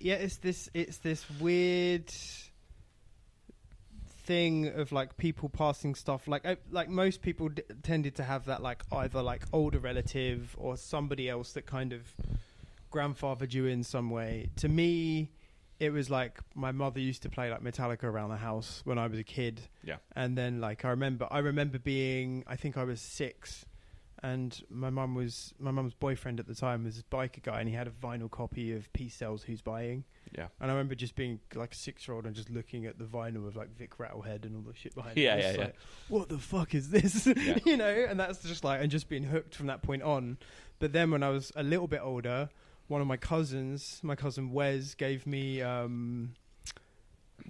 yeah, 0.00 0.14
it's 0.14 0.36
this 0.38 0.68
it's 0.74 0.98
this 0.98 1.24
weird 1.40 2.12
thing 4.32 4.68
of 4.82 4.92
like 4.92 5.10
people 5.18 5.48
passing 5.50 5.94
stuff 5.94 6.26
like 6.26 6.44
uh, 6.46 6.56
like 6.70 6.88
most 6.88 7.20
people 7.20 7.48
d- 7.50 7.62
tended 7.82 8.14
to 8.14 8.22
have 8.22 8.46
that 8.46 8.62
like 8.62 8.82
either 9.02 9.20
like 9.22 9.42
older 9.52 9.78
relative 9.78 10.56
or 10.58 10.76
somebody 10.76 11.28
else 11.28 11.52
that 11.52 11.66
kind 11.66 11.92
of 11.92 12.02
grandfathered 12.90 13.52
you 13.52 13.66
in 13.66 13.82
some 13.84 14.08
way. 14.10 14.48
To 14.56 14.68
me 14.68 15.30
it 15.80 15.92
was 15.92 16.08
like 16.08 16.38
my 16.54 16.70
mother 16.70 17.00
used 17.00 17.22
to 17.22 17.28
play 17.28 17.50
like 17.50 17.62
metallica 17.62 18.04
around 18.04 18.30
the 18.30 18.36
house 18.36 18.82
when 18.84 18.98
i 18.98 19.06
was 19.08 19.18
a 19.18 19.24
kid. 19.24 19.60
Yeah. 19.82 19.96
and 20.14 20.38
then 20.38 20.60
like 20.60 20.84
i 20.84 20.90
remember 20.90 21.26
i 21.30 21.40
remember 21.40 21.78
being 21.78 22.44
i 22.46 22.56
think 22.56 22.76
i 22.76 22.84
was 22.84 23.00
six 23.00 23.64
and 24.22 24.62
my 24.70 24.88
mum 24.90 25.14
was 25.14 25.52
my 25.58 25.70
mum's 25.70 25.94
boyfriend 25.94 26.38
at 26.38 26.46
the 26.46 26.54
time 26.54 26.84
was 26.84 26.98
a 26.98 27.02
biker 27.04 27.42
guy 27.42 27.58
and 27.60 27.68
he 27.68 27.74
had 27.74 27.86
a 27.86 27.90
vinyl 27.90 28.30
copy 28.30 28.72
of 28.72 28.92
Peace 28.92 29.14
Sells 29.14 29.42
who's 29.42 29.60
buying 29.60 30.04
Yeah. 30.36 30.46
and 30.60 30.70
I 30.70 30.74
remember 30.74 30.94
just 30.94 31.16
being 31.16 31.40
like 31.54 31.72
a 31.72 31.76
six 31.76 32.06
year 32.06 32.14
old 32.14 32.26
and 32.26 32.34
just 32.36 32.48
looking 32.50 32.86
at 32.86 32.98
the 32.98 33.04
vinyl 33.04 33.48
of 33.48 33.56
like 33.56 33.76
Vic 33.76 33.98
Rattlehead 33.98 34.44
and 34.44 34.54
all 34.56 34.62
the 34.62 34.74
shit 34.76 34.94
behind 34.94 35.16
Yeah, 35.16 35.34
it. 35.36 35.42
yeah, 35.42 35.50
yeah. 35.52 35.58
like, 35.66 35.76
what 36.08 36.28
the 36.28 36.38
fuck 36.38 36.74
is 36.74 36.90
this? 36.90 37.26
Yeah. 37.36 37.58
you 37.66 37.76
know, 37.76 38.06
and 38.08 38.18
that's 38.20 38.42
just 38.42 38.62
like, 38.64 38.80
and 38.80 38.90
just 38.90 39.08
being 39.08 39.24
hooked 39.24 39.54
from 39.54 39.66
that 39.66 39.82
point 39.82 40.02
on. 40.02 40.38
But 40.78 40.92
then 40.92 41.10
when 41.10 41.22
I 41.22 41.30
was 41.30 41.50
a 41.56 41.62
little 41.62 41.88
bit 41.88 42.00
older, 42.02 42.48
one 42.88 43.00
of 43.00 43.06
my 43.06 43.16
cousins, 43.16 43.98
my 44.02 44.14
cousin 44.14 44.52
Wes, 44.52 44.94
gave 44.94 45.26
me 45.26 45.62
um, 45.62 46.34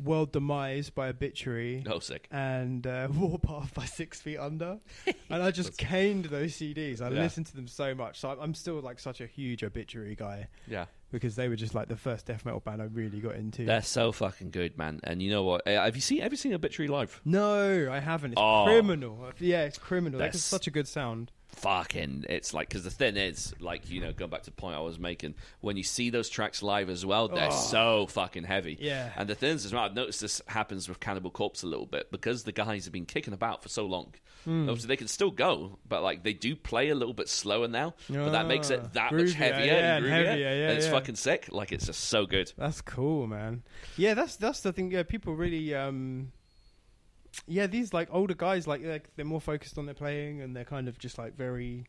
World 0.02 0.32
Demise 0.32 0.90
by 0.90 1.08
Obituary. 1.08 1.84
Oh, 1.88 1.98
sick. 1.98 2.28
And 2.30 2.86
uh, 2.86 3.08
Warpath 3.14 3.74
by 3.74 3.84
Six 3.84 4.20
Feet 4.20 4.38
Under, 4.38 4.78
and 5.30 5.42
I 5.42 5.50
just 5.50 5.76
caned 5.78 6.26
those 6.26 6.52
CDs. 6.54 7.00
I 7.00 7.10
Yeah. 7.10 7.20
listened 7.22 7.46
to 7.46 7.56
them 7.56 7.66
so 7.68 7.94
much, 7.94 8.20
so 8.20 8.28
I'm- 8.30 8.38
I'm 8.40 8.54
still 8.54 8.80
like 8.80 8.98
such 8.98 9.20
a 9.20 9.26
huge 9.26 9.62
Obituary 9.64 10.14
guy 10.14 10.48
Yeah. 10.66 10.86
because 11.10 11.36
they 11.36 11.48
were 11.48 11.56
just 11.56 11.74
like 11.74 11.88
the 11.88 11.96
first 11.96 12.26
death 12.26 12.44
metal 12.44 12.60
band 12.60 12.80
I 12.82 12.86
really 12.86 13.20
got 13.20 13.34
into. 13.36 13.64
They're 13.64 13.82
so 13.82 14.12
fucking 14.12 14.50
good, 14.50 14.76
man. 14.78 15.00
And 15.04 15.22
you 15.22 15.30
know 15.30 15.42
what? 15.44 15.66
Uh, 15.66 15.82
Have 15.84 15.94
you 15.96 16.02
seen? 16.02 16.20
Have 16.22 16.32
you 16.32 16.36
seen 16.38 16.54
Obituary 16.54 16.88
live? 16.88 17.20
No, 17.24 17.88
I 17.90 18.00
haven't. 18.00 18.32
It's 18.32 18.40
Oh. 18.40 18.64
criminal. 18.66 19.30
Yeah, 19.38 19.62
it's 19.64 19.78
criminal. 19.78 20.18
That's 20.18 20.34
That's- 20.34 20.44
such 20.44 20.66
a 20.66 20.70
good 20.70 20.88
sound. 20.88 21.32
Fucking, 21.56 22.24
it's 22.28 22.52
like 22.54 22.68
because 22.68 22.82
the 22.84 22.90
thing 22.90 23.16
is, 23.16 23.54
like 23.60 23.88
you 23.90 24.00
know, 24.00 24.12
going 24.12 24.30
back 24.30 24.42
to 24.42 24.50
the 24.50 24.56
point 24.56 24.74
I 24.76 24.80
was 24.80 24.98
making, 24.98 25.34
when 25.60 25.76
you 25.76 25.82
see 25.82 26.10
those 26.10 26.28
tracks 26.28 26.62
live 26.62 26.88
as 26.90 27.04
well, 27.06 27.28
they're 27.28 27.48
Oh. 27.52 27.66
so 27.70 28.06
fucking 28.08 28.44
heavy. 28.44 28.76
Yeah. 28.80 29.12
And 29.16 29.28
the 29.28 29.34
thing 29.34 29.54
is, 29.54 29.64
as 29.66 29.72
well, 29.72 29.84
I've 29.84 29.94
noticed 29.94 30.20
this 30.22 30.40
happens 30.46 30.88
with 30.88 30.98
Cannibal 30.98 31.30
Corpse 31.30 31.62
a 31.62 31.66
little 31.66 31.86
bit 31.86 32.10
because 32.10 32.44
the 32.44 32.52
guys 32.52 32.84
have 32.84 32.92
been 32.92 33.04
kicking 33.06 33.34
about 33.34 33.62
for 33.62 33.68
so 33.68 33.86
long. 33.86 34.14
Hmm. 34.44 34.62
Obviously, 34.68 34.88
they 34.88 34.96
can 34.96 35.08
still 35.08 35.30
go, 35.30 35.78
but 35.88 36.02
like 36.02 36.24
they 36.24 36.32
do 36.32 36.56
play 36.56 36.88
a 36.88 36.94
little 36.94 37.14
bit 37.14 37.28
slower 37.28 37.68
now. 37.68 37.94
but 38.08 38.30
that 38.32 38.46
makes 38.46 38.70
Ah, 38.70 38.74
it 38.74 38.92
that 38.94 39.12
much 39.12 39.32
heavier 39.34 39.66
yeah, 39.66 39.96
and 39.96 40.04
and 40.06 40.06
groovier, 40.06 40.26
heavier, 40.26 40.48
yeah, 40.48 40.68
and 40.68 40.76
it's 40.78 40.86
yeah. 40.86 40.92
fucking 40.92 41.14
sick. 41.16 41.48
Like 41.52 41.70
it's 41.70 41.86
just 41.86 42.00
so 42.04 42.26
good. 42.26 42.52
That's 42.56 42.80
cool, 42.80 43.26
man. 43.26 43.62
Yeah, 43.96 44.14
that's 44.14 44.36
that's 44.36 44.60
the 44.62 44.72
thing. 44.72 44.90
Yeah, 44.90 45.02
people 45.04 45.34
really. 45.36 45.74
um 45.74 46.32
Yeah, 47.46 47.66
these 47.66 47.92
like 47.94 48.08
older 48.12 48.34
guys, 48.34 48.66
like 48.66 48.82
like 48.84 49.08
they're 49.16 49.24
more 49.24 49.40
focused 49.40 49.78
on 49.78 49.86
their 49.86 49.94
playing, 49.94 50.40
and 50.42 50.54
they're 50.54 50.64
kind 50.64 50.88
of 50.88 50.98
just 50.98 51.18
like 51.18 51.36
very 51.36 51.86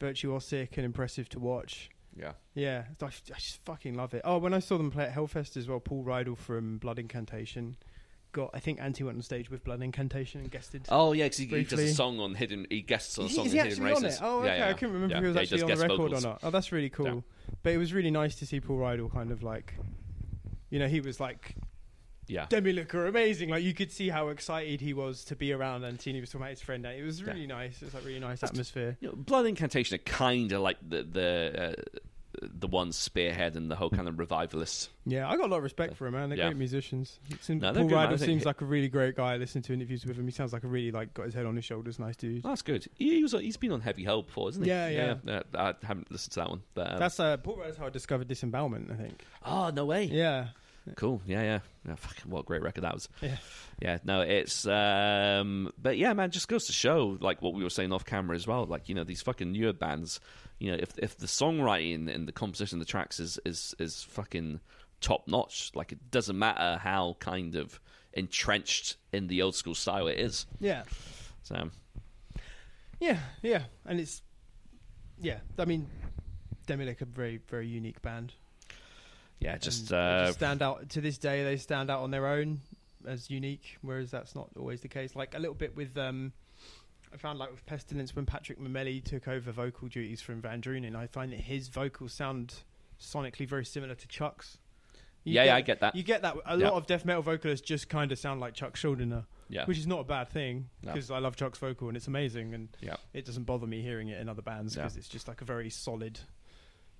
virtuosic 0.00 0.76
and 0.76 0.84
impressive 0.84 1.28
to 1.30 1.38
watch. 1.40 1.90
Yeah. 2.16 2.32
Yeah, 2.54 2.84
I, 3.00 3.06
I 3.06 3.10
just 3.38 3.64
fucking 3.64 3.94
love 3.94 4.12
it. 4.14 4.22
Oh, 4.24 4.38
when 4.38 4.52
I 4.52 4.58
saw 4.58 4.76
them 4.76 4.90
play 4.90 5.04
at 5.04 5.14
Hellfest 5.14 5.56
as 5.56 5.66
well, 5.68 5.80
Paul 5.80 6.04
Riedl 6.04 6.36
from 6.36 6.78
Blood 6.78 6.98
Incantation 6.98 7.76
got. 8.32 8.50
I 8.52 8.58
think 8.60 8.78
Antti 8.80 9.02
went 9.02 9.16
on 9.16 9.22
stage 9.22 9.50
with 9.50 9.64
Blood 9.64 9.82
Incantation 9.82 10.42
and 10.42 10.50
guested. 10.50 10.86
Oh 10.90 11.12
yeah, 11.12 11.24
because 11.24 11.38
he, 11.38 11.46
he 11.46 11.64
does 11.64 11.80
a 11.80 11.94
song 11.94 12.20
on 12.20 12.34
hidden. 12.34 12.66
He 12.68 12.82
guests 12.82 13.18
on 13.18 13.24
a 13.24 13.28
Is 13.28 13.34
song 13.34 13.44
he, 13.46 13.50
is 13.50 13.54
on 13.58 13.64
he 13.64 13.68
Hidden 13.70 13.84
on 13.86 14.02
Races. 14.02 14.18
it? 14.18 14.20
Oh, 14.22 14.38
okay. 14.40 14.46
Yeah, 14.48 14.56
yeah. 14.56 14.68
I 14.68 14.72
couldn't 14.74 14.92
remember 14.94 15.14
Yeah. 15.14 15.18
if 15.18 15.22
he 15.22 15.26
was 15.28 15.34
Yeah, 15.36 15.42
actually 15.42 15.56
does 15.58 15.62
on 15.62 15.68
the 15.78 15.82
record 15.94 15.96
vocals. 16.10 16.24
or 16.24 16.28
not. 16.28 16.40
Oh, 16.42 16.50
that's 16.50 16.72
really 16.72 16.90
cool. 16.90 17.24
But 17.62 17.72
it 17.72 17.78
was 17.78 17.92
really 17.94 18.10
nice 18.10 18.34
to 18.36 18.46
see 18.46 18.60
Paul 18.60 18.78
Riedl 18.78 19.10
kind 19.12 19.30
of 19.30 19.42
like, 19.42 19.74
you 20.70 20.78
know, 20.78 20.88
he 20.88 21.00
was 21.00 21.18
like 21.20 21.54
Yeah. 22.32 22.46
Demi 22.48 22.72
Looker, 22.72 23.06
amazing. 23.06 23.50
Like 23.50 23.62
you 23.62 23.74
could 23.74 23.92
see 23.92 24.08
how 24.08 24.28
excited 24.28 24.80
he 24.80 24.92
was 24.94 25.24
to 25.24 25.36
be 25.36 25.52
around, 25.52 25.84
and 25.84 26.00
he 26.00 26.20
was 26.20 26.30
talking 26.30 26.42
about 26.42 26.50
his 26.50 26.62
friend. 26.62 26.84
It 26.86 27.04
was 27.04 27.22
really 27.22 27.46
nice. 27.46 27.82
It 27.82 27.86
was 27.86 27.94
like 27.94 28.04
really 28.04 28.20
nice 28.20 28.42
atmosphere. 28.42 28.96
you 29.00 29.08
know, 29.08 29.14
Blood 29.16 29.46
Incantation 29.46 29.94
are 29.96 29.98
kind 29.98 30.50
of 30.52 30.60
like 30.62 30.78
the 30.86 31.02
the 31.02 31.76
uh, 31.78 31.98
the 32.40 32.66
ones 32.66 32.96
spearheading 32.96 33.68
the 33.68 33.76
whole 33.76 33.90
kind 33.90 34.08
of 34.08 34.18
revivalist. 34.18 34.88
Yeah, 35.04 35.28
I 35.28 35.36
got 35.36 35.46
a 35.46 35.50
lot 35.50 35.58
of 35.58 35.62
respect 35.62 35.96
for 35.96 36.06
him, 36.06 36.14
man. 36.14 36.30
They're 36.30 36.38
Yeah. 36.38 36.46
great 36.46 36.56
musicians. 36.56 37.20
No, 37.48 37.60
Paul 37.60 37.72
good, 37.72 37.90
man. 37.90 37.98
I 37.98 38.06
Riedl 38.06 38.18
think 38.18 38.20
seems 38.20 38.44
like 38.46 38.62
a 38.62 38.64
really 38.64 38.88
great 38.88 39.16
guy. 39.16 39.34
I 39.34 39.36
listened 39.36 39.64
to 39.64 39.74
interviews 39.74 40.06
with 40.06 40.16
him. 40.16 40.24
He 40.24 40.32
sounds 40.32 40.52
like 40.52 40.64
a 40.64 40.66
really 40.68 40.90
like 40.90 41.12
got 41.12 41.26
his 41.26 41.34
head 41.34 41.44
on 41.44 41.54
his 41.56 41.64
shoulders, 41.66 41.98
nice 41.98 42.16
dude. 42.16 42.40
Oh, 42.44 42.48
that's 42.48 42.62
good. 42.62 42.86
He, 42.94 43.16
he 43.16 43.22
was 43.22 43.32
he's 43.32 43.58
been 43.58 43.70
on 43.72 43.82
Heavy 43.82 44.02
Hell 44.04 44.22
before, 44.22 44.48
isn't 44.48 44.62
he? 44.62 44.68
Yeah, 44.70 44.88
yeah. 44.88 45.14
yeah. 45.24 45.42
I 45.54 45.74
haven't 45.84 46.10
listened 46.10 46.32
to 46.32 46.40
that 46.40 46.48
one, 46.48 46.62
but 46.74 46.92
um, 46.94 46.98
That's 46.98 47.20
uh, 47.20 47.36
Paul 47.36 47.58
Riedl's 47.58 47.76
how 47.76 47.86
I 47.86 47.90
discovered 47.90 48.28
Disembowelment. 48.28 48.90
I 48.90 48.94
think. 48.94 49.22
oh 49.44 49.70
no 49.70 49.84
way. 49.84 50.04
Yeah, 50.04 50.48
Cool. 50.96 51.22
Yeah, 51.26 51.42
yeah. 51.42 51.58
yeah 51.86 51.94
fucking 51.94 52.30
what 52.30 52.40
a 52.40 52.44
great 52.44 52.62
record 52.62 52.82
that 52.82 52.94
was. 52.94 53.08
yeah. 53.20 53.36
Yeah, 53.80 53.98
no, 54.04 54.20
it's 54.20 54.66
um 54.66 55.72
but 55.80 55.98
yeah, 55.98 56.12
man, 56.12 56.30
just 56.30 56.48
goes 56.48 56.66
to 56.66 56.72
show 56.72 57.16
like 57.20 57.42
what 57.42 57.54
we 57.54 57.62
were 57.62 57.70
saying 57.70 57.92
off 57.92 58.04
camera 58.04 58.36
as 58.36 58.46
well. 58.46 58.64
Like, 58.66 58.88
you 58.88 58.94
know, 58.94 59.04
these 59.04 59.22
fucking 59.22 59.52
newer 59.52 59.72
bands, 59.72 60.20
you 60.58 60.70
know, 60.70 60.78
if 60.78 60.98
if 60.98 61.18
the 61.18 61.26
songwriting 61.26 62.12
and 62.12 62.26
the 62.26 62.32
composition 62.32 62.80
of 62.80 62.86
the 62.86 62.90
tracks 62.90 63.20
is 63.20 63.38
is 63.44 63.74
is 63.78 64.02
fucking 64.02 64.60
top 65.00 65.26
notch, 65.26 65.72
like 65.74 65.92
it 65.92 66.10
doesn't 66.10 66.38
matter 66.38 66.78
how 66.82 67.16
kind 67.18 67.56
of 67.56 67.80
entrenched 68.12 68.96
in 69.12 69.26
the 69.26 69.42
old 69.42 69.54
school 69.54 69.74
style 69.74 70.06
it 70.06 70.18
is. 70.18 70.46
Yeah. 70.60 70.84
So 71.42 71.70
Yeah, 73.00 73.18
yeah, 73.42 73.64
and 73.84 73.98
it's 73.98 74.22
yeah. 75.20 75.38
I 75.58 75.64
mean, 75.64 75.88
Demilich 76.66 77.00
a 77.02 77.04
very 77.04 77.40
very 77.48 77.66
unique 77.66 78.02
band. 78.02 78.34
Yeah, 79.40 79.56
just 79.58 79.92
uh 79.92 80.26
just 80.26 80.38
stand 80.38 80.62
out 80.62 80.88
to 80.90 81.00
this 81.00 81.18
day. 81.18 81.42
They 81.44 81.56
stand 81.56 81.90
out 81.90 82.00
on 82.02 82.10
their 82.10 82.26
own 82.26 82.60
as 83.06 83.30
unique, 83.30 83.78
whereas 83.82 84.10
that's 84.10 84.34
not 84.34 84.48
always 84.56 84.80
the 84.80 84.88
case. 84.88 85.16
Like 85.16 85.34
a 85.34 85.38
little 85.38 85.54
bit 85.54 85.74
with 85.76 85.96
um, 85.98 86.32
I 87.12 87.16
found 87.16 87.38
like 87.38 87.50
with 87.50 87.66
Pestilence 87.66 88.14
when 88.14 88.24
Patrick 88.26 88.60
Mameli 88.60 89.02
took 89.02 89.26
over 89.28 89.50
vocal 89.52 89.88
duties 89.88 90.20
from 90.20 90.40
Van 90.40 90.60
Drunen, 90.62 90.94
I 90.94 91.06
find 91.08 91.32
that 91.32 91.40
his 91.40 91.68
vocals 91.68 92.12
sound 92.12 92.54
sonically 93.00 93.46
very 93.48 93.64
similar 93.64 93.94
to 93.96 94.06
Chuck's. 94.08 94.58
You 95.24 95.34
Yeah, 95.34 95.44
yeah, 95.44 95.56
I 95.56 95.60
get 95.60 95.80
that. 95.80 95.94
You 95.96 96.02
get 96.04 96.22
that. 96.22 96.36
A 96.46 96.56
Yeah. 96.56 96.68
lot 96.70 96.74
of 96.74 96.86
death 96.86 97.04
metal 97.04 97.22
vocalists 97.22 97.66
just 97.66 97.88
kind 97.88 98.12
of 98.12 98.18
sound 98.18 98.40
like 98.40 98.54
Chuck 98.54 98.76
Schuldiner, 98.76 99.24
yeah. 99.48 99.64
which 99.66 99.78
is 99.78 99.86
not 99.86 100.00
a 100.00 100.04
bad 100.04 100.28
thing 100.28 100.68
No. 100.82 100.92
because 100.92 101.10
I 101.10 101.18
love 101.18 101.36
Chuck's 101.36 101.58
vocal 101.58 101.88
and 101.88 101.96
it's 101.96 102.06
amazing, 102.08 102.54
and 102.54 102.68
Yeah. 102.80 102.96
it 103.12 103.24
doesn't 103.24 103.44
bother 103.44 103.66
me 103.66 103.82
hearing 103.82 104.08
it 104.08 104.20
in 104.20 104.28
other 104.28 104.42
bands 104.42 104.74
because 104.76 104.96
it's 104.96 105.08
just 105.08 105.26
like 105.28 105.40
a 105.40 105.44
very 105.44 105.70
solid, 105.70 106.20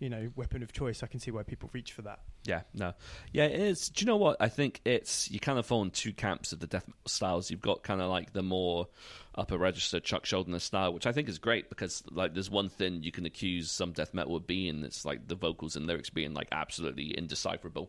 you 0.02 0.08
know, 0.08 0.30
weapon 0.34 0.64
of 0.64 0.72
choice. 0.72 1.04
I 1.04 1.06
can 1.06 1.20
see 1.20 1.30
why 1.30 1.44
people 1.44 1.70
reach 1.72 1.92
for 1.92 2.02
that. 2.02 2.18
Yeah, 2.42 2.62
no. 2.74 2.92
Yeah, 3.30 3.44
it 3.44 3.60
is. 3.60 3.88
Do 3.88 4.02
you 4.02 4.06
know 4.06 4.16
what? 4.16 4.36
I 4.40 4.48
think 4.48 4.80
it's 4.84 5.30
you 5.30 5.38
kind 5.38 5.60
of 5.60 5.64
fall 5.64 5.80
in 5.82 5.92
two 5.92 6.12
camps 6.12 6.52
of 6.52 6.58
the 6.58 6.66
death 6.66 6.88
metal 6.88 7.00
styles. 7.06 7.52
You've 7.52 7.60
got 7.60 7.84
kind 7.84 8.00
of 8.00 8.10
like 8.10 8.32
the 8.32 8.42
more 8.42 8.88
upper 9.36 9.56
register 9.56 10.00
Chuck 10.00 10.24
Schuldiner 10.24 10.60
style, 10.60 10.92
which 10.92 11.06
I 11.06 11.12
think 11.12 11.28
is 11.28 11.38
great 11.38 11.68
because 11.68 12.02
like 12.10 12.34
there's 12.34 12.50
one 12.50 12.68
thing 12.68 13.04
you 13.04 13.12
can 13.12 13.26
accuse 13.26 13.70
some 13.70 13.92
death 13.92 14.12
metal 14.12 14.34
of 14.34 14.44
being, 14.44 14.82
it's 14.82 15.04
like 15.04 15.28
the 15.28 15.36
vocals 15.36 15.76
and 15.76 15.86
lyrics 15.86 16.10
being 16.10 16.34
like 16.34 16.48
absolutely 16.50 17.16
indecipherable. 17.16 17.88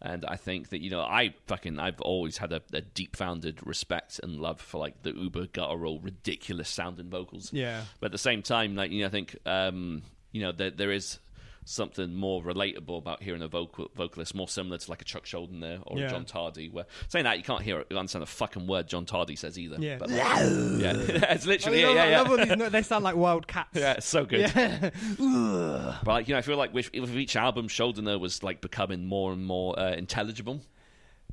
And 0.00 0.24
I 0.24 0.36
think 0.36 0.68
that 0.68 0.80
you 0.80 0.90
know, 0.90 1.00
I 1.00 1.34
fucking, 1.48 1.80
I've 1.80 2.00
always 2.00 2.38
had 2.38 2.52
a, 2.52 2.62
a 2.72 2.82
deep 2.82 3.16
founded 3.16 3.66
respect 3.66 4.20
and 4.22 4.38
love 4.38 4.60
for 4.60 4.78
like 4.78 5.02
the 5.02 5.12
uber 5.12 5.46
guttural, 5.46 5.98
ridiculous 5.98 6.68
sounding 6.68 7.10
vocals. 7.10 7.52
Yeah. 7.52 7.82
But 7.98 8.06
at 8.06 8.12
the 8.12 8.18
same 8.18 8.42
time, 8.42 8.76
like 8.76 8.92
you 8.92 9.00
know, 9.00 9.06
I 9.08 9.10
think 9.10 9.36
um, 9.44 10.02
you 10.30 10.42
know 10.42 10.52
there 10.52 10.70
there 10.70 10.90
is 10.90 11.18
something 11.64 12.14
more 12.14 12.42
relatable 12.42 12.98
about 12.98 13.22
hearing 13.22 13.40
a 13.42 13.48
vocal 13.48 13.90
vocalist 13.94 14.34
more 14.34 14.48
similar 14.48 14.78
to 14.78 14.90
like 14.90 15.00
a 15.00 15.04
Chuck 15.04 15.24
Schuldiner 15.24 15.60
there 15.60 15.78
or 15.86 15.98
Yeah. 15.98 16.06
a 16.06 16.10
John 16.10 16.24
Tardy. 16.24 16.68
Where 16.68 16.86
saying 17.08 17.24
that 17.24 17.38
you 17.38 17.44
can't 17.44 17.62
hear 17.62 17.84
you 17.88 17.96
understand 17.96 18.22
a 18.22 18.26
fucking 18.26 18.66
word 18.66 18.88
John 18.88 19.04
Tardy 19.06 19.36
says 19.36 19.58
either. 19.58 19.76
Yeah. 19.78 19.98
But, 19.98 20.10
like, 20.10 20.18
yeah, 20.18 20.92
it's 20.96 21.46
I, 21.46 21.48
literally 21.48 21.84
love, 21.84 21.94
yeah, 21.94 22.02
I 22.02 22.10
yeah. 22.10 22.22
love 22.22 22.58
these. 22.60 22.70
They 22.72 22.82
sound 22.82 23.04
like 23.04 23.16
wild 23.16 23.46
cats. 23.46 23.70
Yeah, 23.74 23.92
it's 23.92 24.06
so 24.06 24.24
good. 24.24 24.40
Yeah. 24.54 24.90
But 26.04 26.06
like, 26.06 26.28
you 26.28 26.34
know, 26.34 26.38
I 26.38 26.42
feel 26.42 26.56
like 26.56 26.74
with, 26.74 26.90
with 26.92 27.16
each 27.16 27.36
album, 27.36 27.68
Schuldiner 27.68 28.18
was 28.18 28.42
like 28.42 28.60
becoming 28.60 29.06
more 29.06 29.32
and 29.32 29.44
more 29.44 29.78
uh, 29.78 29.92
intelligible, 29.92 30.60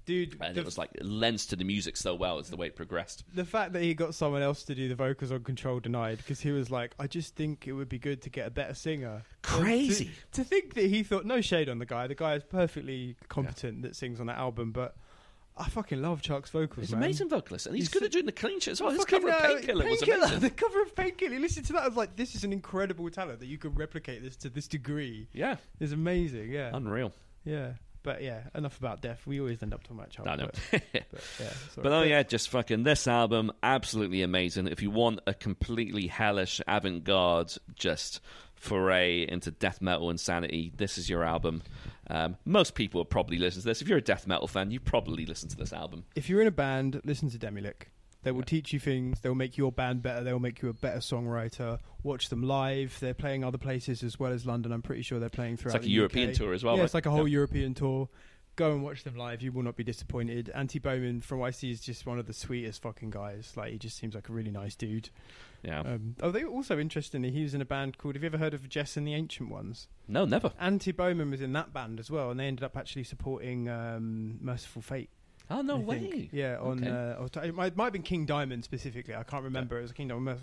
Dude, 0.05 0.37
and 0.41 0.55
the, 0.55 0.61
it 0.61 0.65
was 0.65 0.77
like 0.77 0.89
it 0.95 1.05
lends 1.05 1.45
to 1.47 1.55
the 1.55 1.63
music 1.63 1.95
so 1.97 2.15
well 2.15 2.39
as 2.39 2.49
the 2.49 2.57
way 2.57 2.67
it 2.67 2.75
progressed. 2.75 3.23
the 3.33 3.45
fact 3.45 3.73
that 3.73 3.83
he 3.83 3.93
got 3.93 4.15
someone 4.15 4.41
else 4.41 4.63
to 4.63 4.73
do 4.75 4.87
the 4.89 4.95
vocals 4.95 5.31
on 5.31 5.43
Control 5.43 5.79
denied 5.79 6.17
because 6.17 6.39
he 6.39 6.51
was 6.51 6.71
like, 6.71 6.95
I 6.99 7.07
just 7.07 7.35
think 7.35 7.67
it 7.67 7.73
would 7.73 7.89
be 7.89 7.99
good 7.99 8.21
to 8.23 8.29
get 8.29 8.47
a 8.47 8.49
better 8.49 8.73
singer. 8.73 9.23
Crazy. 9.43 10.11
To, 10.31 10.41
to 10.41 10.43
think 10.43 10.73
that 10.73 10.85
he 10.85 11.03
thought, 11.03 11.25
no 11.25 11.41
shade 11.41 11.69
on 11.69 11.77
the 11.79 11.85
guy. 11.85 12.07
The 12.07 12.15
guy 12.15 12.35
is 12.35 12.43
perfectly 12.43 13.15
competent 13.27 13.83
that 13.83 13.95
sings 13.95 14.19
on 14.19 14.27
that 14.27 14.37
album, 14.37 14.71
but 14.71 14.95
I 15.57 15.67
fucking 15.69 16.01
love 16.01 16.21
Chuck's 16.21 16.49
vocals. 16.49 16.85
He's 16.87 16.91
man. 16.91 17.03
amazing 17.03 17.29
vocalist, 17.29 17.65
and 17.67 17.75
he's, 17.75 17.83
He's 17.85 17.89
good 17.89 17.99
so- 18.01 18.05
at 18.05 18.11
doing 18.13 18.25
the 18.25 18.31
clean 18.31 18.59
shit 18.61 18.71
as 18.71 18.81
well. 18.81 18.91
His 18.91 19.03
cover 19.05 19.29
of 19.29 19.39
Painkiller 19.41 19.85
was 19.89 20.01
amazing. 20.01 20.39
The 20.39 20.49
cover 20.49 20.81
of 20.81 20.95
Painkiller. 20.95 21.37
Listen 21.39 21.63
to 21.65 21.73
that. 21.73 21.83
I 21.83 21.87
was 21.87 21.97
like, 21.97 22.15
this 22.15 22.33
is 22.33 22.43
an 22.43 22.53
incredible 22.53 23.09
talent 23.09 23.41
that 23.41 23.47
you 23.47 23.57
can 23.57 23.75
replicate 23.75 24.23
this 24.23 24.35
to 24.37 24.49
this 24.49 24.67
degree. 24.67 25.27
Yeah, 25.33 25.57
It's 25.79 25.91
amazing. 25.91 26.49
Yeah. 26.51 26.71
unreal. 26.73 27.13
yeah. 27.43 27.73
But 28.01 28.21
yeah, 28.21 28.43
enough 28.55 28.77
about 28.79 29.01
death. 29.01 29.25
We 29.27 29.39
always 29.39 29.61
end 29.61 29.73
up 29.73 29.83
talking 29.83 29.97
about 29.97 30.09
Chuck. 30.09 30.27
I 30.27 30.35
know. 30.35 30.49
But, 30.71 30.81
but 30.93 31.21
yeah. 31.39 31.49
But 31.75 31.91
oh 31.91 32.03
yeah, 32.03 32.23
just 32.23 32.49
fucking 32.49 32.83
this 32.83 33.07
album, 33.07 33.51
absolutely 33.61 34.21
amazing. 34.21 34.67
If 34.67 34.81
you 34.81 34.89
want 34.89 35.19
a 35.27 35.33
completely 35.33 36.07
hellish 36.07 36.61
avant-garde, 36.67 37.53
just 37.75 38.21
foray 38.55 39.25
into 39.27 39.51
death 39.51 39.81
metal 39.81 40.09
insanity, 40.09 40.71
this 40.75 40.97
is 40.97 41.09
your 41.09 41.23
album. 41.23 41.61
Um, 42.09 42.37
most 42.45 42.73
people 42.75 43.03
probably 43.05 43.37
listen 43.37 43.61
to 43.61 43.67
this. 43.67 43.81
If 43.81 43.87
you're 43.87 43.97
a 43.97 44.01
death 44.01 44.27
metal 44.27 44.47
fan, 44.47 44.71
you 44.71 44.79
probably 44.79 45.25
listen 45.25 45.49
to 45.49 45.57
this 45.57 45.73
album. 45.73 46.05
if 46.15 46.29
you're 46.29 46.41
in 46.41 46.47
a 46.47 46.51
band, 46.51 47.01
listen 47.03 47.29
to 47.29 47.37
Demilich. 47.37 47.83
They 48.23 48.31
will 48.31 48.39
Yeah. 48.41 48.45
teach 48.45 48.73
you 48.73 48.79
things. 48.79 49.21
They'll 49.21 49.33
make 49.35 49.57
your 49.57 49.71
band 49.71 50.01
better. 50.01 50.23
They'll 50.23 50.39
make 50.39 50.61
you 50.61 50.69
a 50.69 50.73
better 50.73 50.99
songwriter. 50.99 51.79
Watch 52.03 52.29
them 52.29 52.43
live. 52.43 52.97
They're 52.99 53.13
playing 53.13 53.43
other 53.43 53.57
places 53.57 54.03
as 54.03 54.19
well 54.19 54.31
as 54.33 54.45
London. 54.45 54.71
I'm 54.71 54.81
pretty 54.81 55.03
sure 55.03 55.19
they're 55.19 55.29
playing 55.29 55.57
throughout. 55.57 55.75
It's 55.77 55.83
like 55.85 55.89
a 55.89 55.93
European 55.93 56.29
UK. 56.31 56.35
tour 56.35 56.53
as 56.53 56.63
well. 56.63 56.75
yeah, 56.75 56.81
right? 56.81 56.85
it's 56.85 56.93
like 56.93 57.05
a 57.05 57.11
whole 57.11 57.27
Yeah. 57.27 57.33
European 57.33 57.73
tour. 57.73 58.09
Go 58.57 58.73
and 58.73 58.83
watch 58.83 59.05
them 59.05 59.15
live. 59.15 59.41
You 59.41 59.53
will 59.53 59.63
not 59.63 59.77
be 59.77 59.85
disappointed. 59.85 60.51
Antti 60.53 60.81
Boman, 60.81 61.23
from 61.23 61.39
what 61.39 61.47
I 61.47 61.51
see, 61.51 61.71
is 61.71 61.79
just 61.79 62.05
one 62.05 62.19
of 62.19 62.25
the 62.25 62.33
sweetest 62.33 62.81
fucking 62.81 63.09
guys. 63.09 63.53
Like 63.55 63.71
he 63.71 63.77
just 63.77 63.95
seems 63.97 64.15
like 64.15 64.27
a 64.27 64.33
really 64.33 64.51
nice 64.51 64.75
dude. 64.75 65.09
Yeah. 65.63 65.79
Um, 65.79 66.15
oh, 66.21 66.29
they 66.31 66.43
also 66.43 66.77
interestingly, 66.77 67.31
he 67.31 67.43
was 67.43 67.53
in 67.53 67.61
a 67.61 67.65
band 67.65 67.97
called. 67.97 68.15
Have 68.15 68.23
you 68.23 68.27
ever 68.27 68.37
heard 68.37 68.53
of 68.53 68.67
Jess 68.67 68.97
and 68.97 69.07
the 69.07 69.13
Ancient 69.13 69.49
Ones? 69.49 69.87
No, 70.09 70.25
never. 70.25 70.49
Antti 70.61 70.91
Boman 70.93 71.31
was 71.31 71.39
in 71.41 71.53
that 71.53 71.71
band 71.71 72.01
as 72.01 72.11
well, 72.11 72.31
and 72.31 72.39
they 72.39 72.47
ended 72.47 72.63
up 72.65 72.75
actually 72.75 73.05
supporting 73.05 73.69
um, 73.69 74.39
Mercyful 74.41 74.81
Fate. 74.81 75.09
Oh 75.51 75.61
no 75.61 75.75
I 75.75 75.79
way. 75.79 75.99
think. 76.11 76.29
Yeah, 76.31 76.57
on 76.59 76.83
Okay. 76.87 77.39
uh, 77.39 77.41
it 77.43 77.55
might, 77.55 77.77
have 77.77 77.93
been 77.93 78.03
King 78.03 78.25
Diamond 78.25 78.63
specifically. 78.63 79.15
I 79.15 79.23
can't 79.23 79.43
remember. 79.43 79.79
It 79.79 79.81
was 79.83 79.91
King 79.91 80.07
Diamond, 80.09 80.39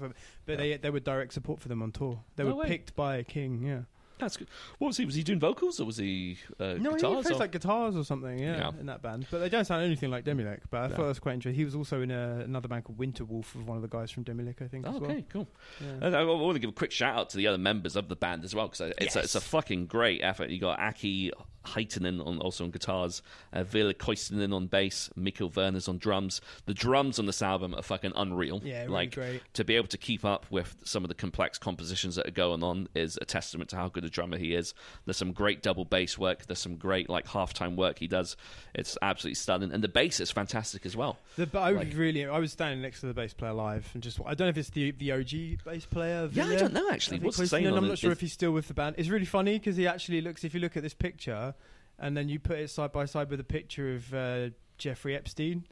but 0.47 0.53
Yeah. 0.53 0.57
they 0.57 0.77
they 0.79 0.91
were 0.91 1.01
direct 1.01 1.33
support 1.33 1.61
for 1.61 1.69
them 1.69 1.83
on 1.83 1.93
tour. 1.93 2.23
They 2.37 2.45
No 2.45 2.51
were 2.51 2.63
way. 2.63 2.69
picked 2.69 2.97
by 2.97 3.17
a 3.17 3.25
King. 3.25 3.63
Yeah. 3.65 3.83
That's 4.19 4.37
good. 4.37 4.49
What 4.79 4.89
was 4.89 4.97
he? 4.97 5.05
Was 5.05 5.15
he 5.15 5.23
doing 5.23 5.39
vocals 5.41 5.79
or 5.81 5.85
was 5.85 5.97
he 5.99 6.39
uh, 6.59 6.75
No, 6.79 6.91
he 6.91 6.97
guitars? 6.97 7.01
plays 7.25 7.31
or- 7.37 7.39
like 7.41 7.53
guitars 7.53 7.97
or 7.97 8.05
something. 8.05 8.39
Yeah, 8.39 8.57
Yeah. 8.57 8.81
in 8.81 8.87
that 8.87 9.03
band, 9.03 9.27
but 9.31 9.39
they 9.39 9.49
don't 9.49 9.65
sound 9.65 9.85
anything 9.85 10.11
like 10.11 10.25
Demilich. 10.25 10.61
But 10.71 10.79
I 10.79 10.83
No. 10.89 10.89
thought 10.97 11.03
that 11.03 11.09
was 11.09 11.19
quite 11.19 11.35
interesting. 11.35 11.57
He 11.59 11.65
was 11.65 11.75
also 11.75 12.01
in 12.01 12.11
a, 12.11 12.41
another 12.45 12.69
band 12.69 12.85
called 12.85 12.99
Winter 12.99 13.25
Wolf 13.25 13.55
with 13.55 13.67
one 13.67 13.77
of 13.77 13.83
the 13.83 13.89
guys 13.89 14.11
from 14.11 14.25
Demilich, 14.25 14.63
I 14.63 14.69
think. 14.69 14.87
Oh, 14.87 14.95
as 14.97 15.01
well. 15.01 15.11
okay, 15.11 15.25
cool. 15.29 15.49
Yeah. 15.81 16.07
And 16.07 16.17
I 16.17 16.25
want 16.25 16.55
to 16.55 16.61
give 16.61 16.71
a 16.71 16.73
quick 16.73 16.93
shout 16.93 17.17
out 17.17 17.31
to 17.31 17.37
the 17.37 17.47
other 17.47 17.59
members 17.59 17.97
of 17.97 18.09
the 18.09 18.17
band 18.17 18.45
as 18.45 18.55
well 18.55 18.69
because 18.69 18.93
it's 18.99 19.17
a, 19.17 19.21
it's 19.21 19.35
a 19.35 19.41
fucking 19.41 19.87
great 19.87 20.23
effort. 20.23 20.51
You 20.51 20.61
got 20.61 20.79
Aki 20.81 21.33
Hytönen 21.67 22.25
on 22.25 22.39
also 22.39 22.63
on 22.65 22.71
guitars, 22.71 23.23
uh, 23.53 23.65
Ville 23.65 23.93
Koistinen 23.93 24.55
on 24.55 24.69
bass, 24.69 25.11
Mikko 25.17 25.49
Virnes 25.49 25.89
on 25.89 25.99
drums. 25.99 26.41
The 26.67 26.75
drums 26.75 27.19
on 27.19 27.27
this 27.27 27.43
album 27.43 27.75
are 27.75 27.83
fucking 27.83 28.13
unreal. 28.15 28.61
Yeah, 28.65 28.83
really 28.83 28.93
like 28.93 29.15
great. 29.15 29.43
to 29.55 29.65
be 29.65 29.75
able 29.75 29.89
to 29.89 29.99
keep 29.99 30.25
up 30.25 30.47
with 30.51 30.77
some 30.85 31.03
of 31.05 31.09
the 31.09 31.15
complex 31.17 31.59
compositions 31.59 32.15
that 32.15 32.27
are 32.29 32.31
going 32.33 32.63
on 32.63 32.89
is 32.95 33.19
a 33.21 33.25
testament 33.25 33.71
to 33.71 33.77
how 33.77 33.89
good 33.89 34.05
drummer 34.11 34.39
he 34.39 34.55
is. 34.55 34.75
There's 35.05 35.17
some 35.17 35.33
great 35.33 35.63
double 35.63 35.85
bass 35.85 36.17
work. 36.19 36.47
There's 36.47 36.59
some 36.59 36.77
great 36.77 37.09
like 37.09 37.27
halftime 37.27 37.77
work 37.77 37.99
he 37.99 38.07
does. 38.07 38.37
It's 38.75 38.97
absolutely 39.03 39.35
stunning, 39.37 39.73
and 39.73 39.83
the 39.83 39.89
bass 39.89 40.21
is 40.21 40.31
fantastic 40.31 40.87
as 40.87 40.97
well. 40.97 41.19
The, 41.37 41.49
I 41.59 41.73
was 41.73 41.87
Like- 41.89 41.97
really, 41.97 42.27
I 42.27 42.39
was 42.39 42.53
standing 42.53 42.83
next 42.83 43.01
to 43.01 43.07
the 43.07 43.15
bass 43.15 43.35
player 43.35 43.53
live, 43.53 43.89
and 43.95 44.03
just 44.03 44.19
I 44.25 44.35
don't 44.35 44.47
know 44.47 44.49
if 44.51 44.59
it's 44.59 44.71
the 44.71 44.91
the 44.93 45.13
OG 45.13 45.65
bass 45.65 45.87
player. 45.87 46.29
Yeah, 46.33 46.47
I 46.47 46.57
don't 46.57 46.73
know 46.73 46.91
actually. 46.91 47.19
What's 47.21 47.37
the 47.37 47.47
saying? 47.47 47.67
I'm 47.67 47.89
not 47.89 47.99
sure 47.99 48.13
if 48.13 48.21
he's 48.21 48.33
still 48.33 48.53
with 48.53 48.69
the 48.69 48.75
band. 48.75 48.97
It's 48.99 49.09
really 49.09 49.25
funny 49.27 49.59
because 49.59 49.77
he 49.77 49.87
actually 49.87 50.21
looks. 50.21 50.45
If 50.45 50.55
you 50.55 50.61
look 50.61 50.77
at 50.77 50.83
this 50.83 50.95
picture, 50.95 51.55
and 51.99 52.17
then 52.17 52.29
you 52.29 52.39
put 52.39 52.59
it 52.59 52.69
side 52.71 52.93
by 52.93 53.05
side 53.07 53.31
with 53.31 53.41
a 53.41 53.45
picture 53.45 53.95
of 53.95 54.15
uh, 54.15 54.49
Jeffrey 54.79 55.15
Epstein. 55.17 55.65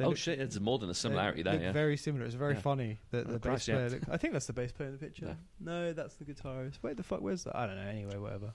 They 0.00 0.06
Oh 0.06 0.08
look- 0.08 0.18
shit! 0.18 0.40
It's 0.40 0.58
more 0.58 0.78
than 0.78 0.88
a 0.88 0.92
they 0.92 0.96
similarity 0.96 1.42
there. 1.42 1.60
Yeah. 1.60 1.72
very 1.72 1.96
similar. 1.96 2.24
It's 2.24 2.34
very 2.34 2.54
Yeah. 2.54 2.60
funny 2.60 2.98
that 3.12 3.26
Oh, 3.28 3.32
the 3.32 3.38
bass 3.38 3.42
Christ, 3.42 3.68
yeah. 3.68 3.74
player. 3.76 3.88
Look, 3.90 4.02
I 4.10 4.16
think 4.16 4.32
that's 4.32 4.46
the 4.46 4.52
bass 4.52 4.72
player 4.72 4.88
in 4.88 4.94
the 4.94 4.98
picture. 4.98 5.26
Yeah. 5.26 5.34
No, 5.60 5.92
that's 5.92 6.14
the 6.16 6.24
guitarist. 6.24 6.76
Where 6.80 6.94
the 6.94 7.02
fuck 7.02 7.20
was 7.20 7.44
that? 7.44 7.54
I 7.56 7.66
don't 7.66 7.76
know. 7.76 7.82
Anyway, 7.88 8.16
whatever. 8.16 8.52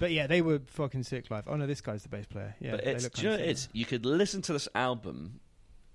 But 0.00 0.10
yeah, 0.12 0.26
they 0.26 0.42
were 0.42 0.60
fucking 0.66 1.04
sick 1.04 1.30
live. 1.30 1.44
Oh 1.46 1.56
no, 1.56 1.66
this 1.66 1.80
guy's 1.80 2.02
the 2.02 2.08
bass 2.08 2.26
player. 2.26 2.54
Yeah, 2.60 2.72
but 2.72 2.84
it's 2.86 3.22
you 3.22 3.28
know 3.28 3.34
it 3.34 3.48
is? 3.48 3.68
You 3.72 3.84
could 3.86 4.04
listen 4.04 4.42
to 4.42 4.52
this 4.52 4.68
album 4.74 5.40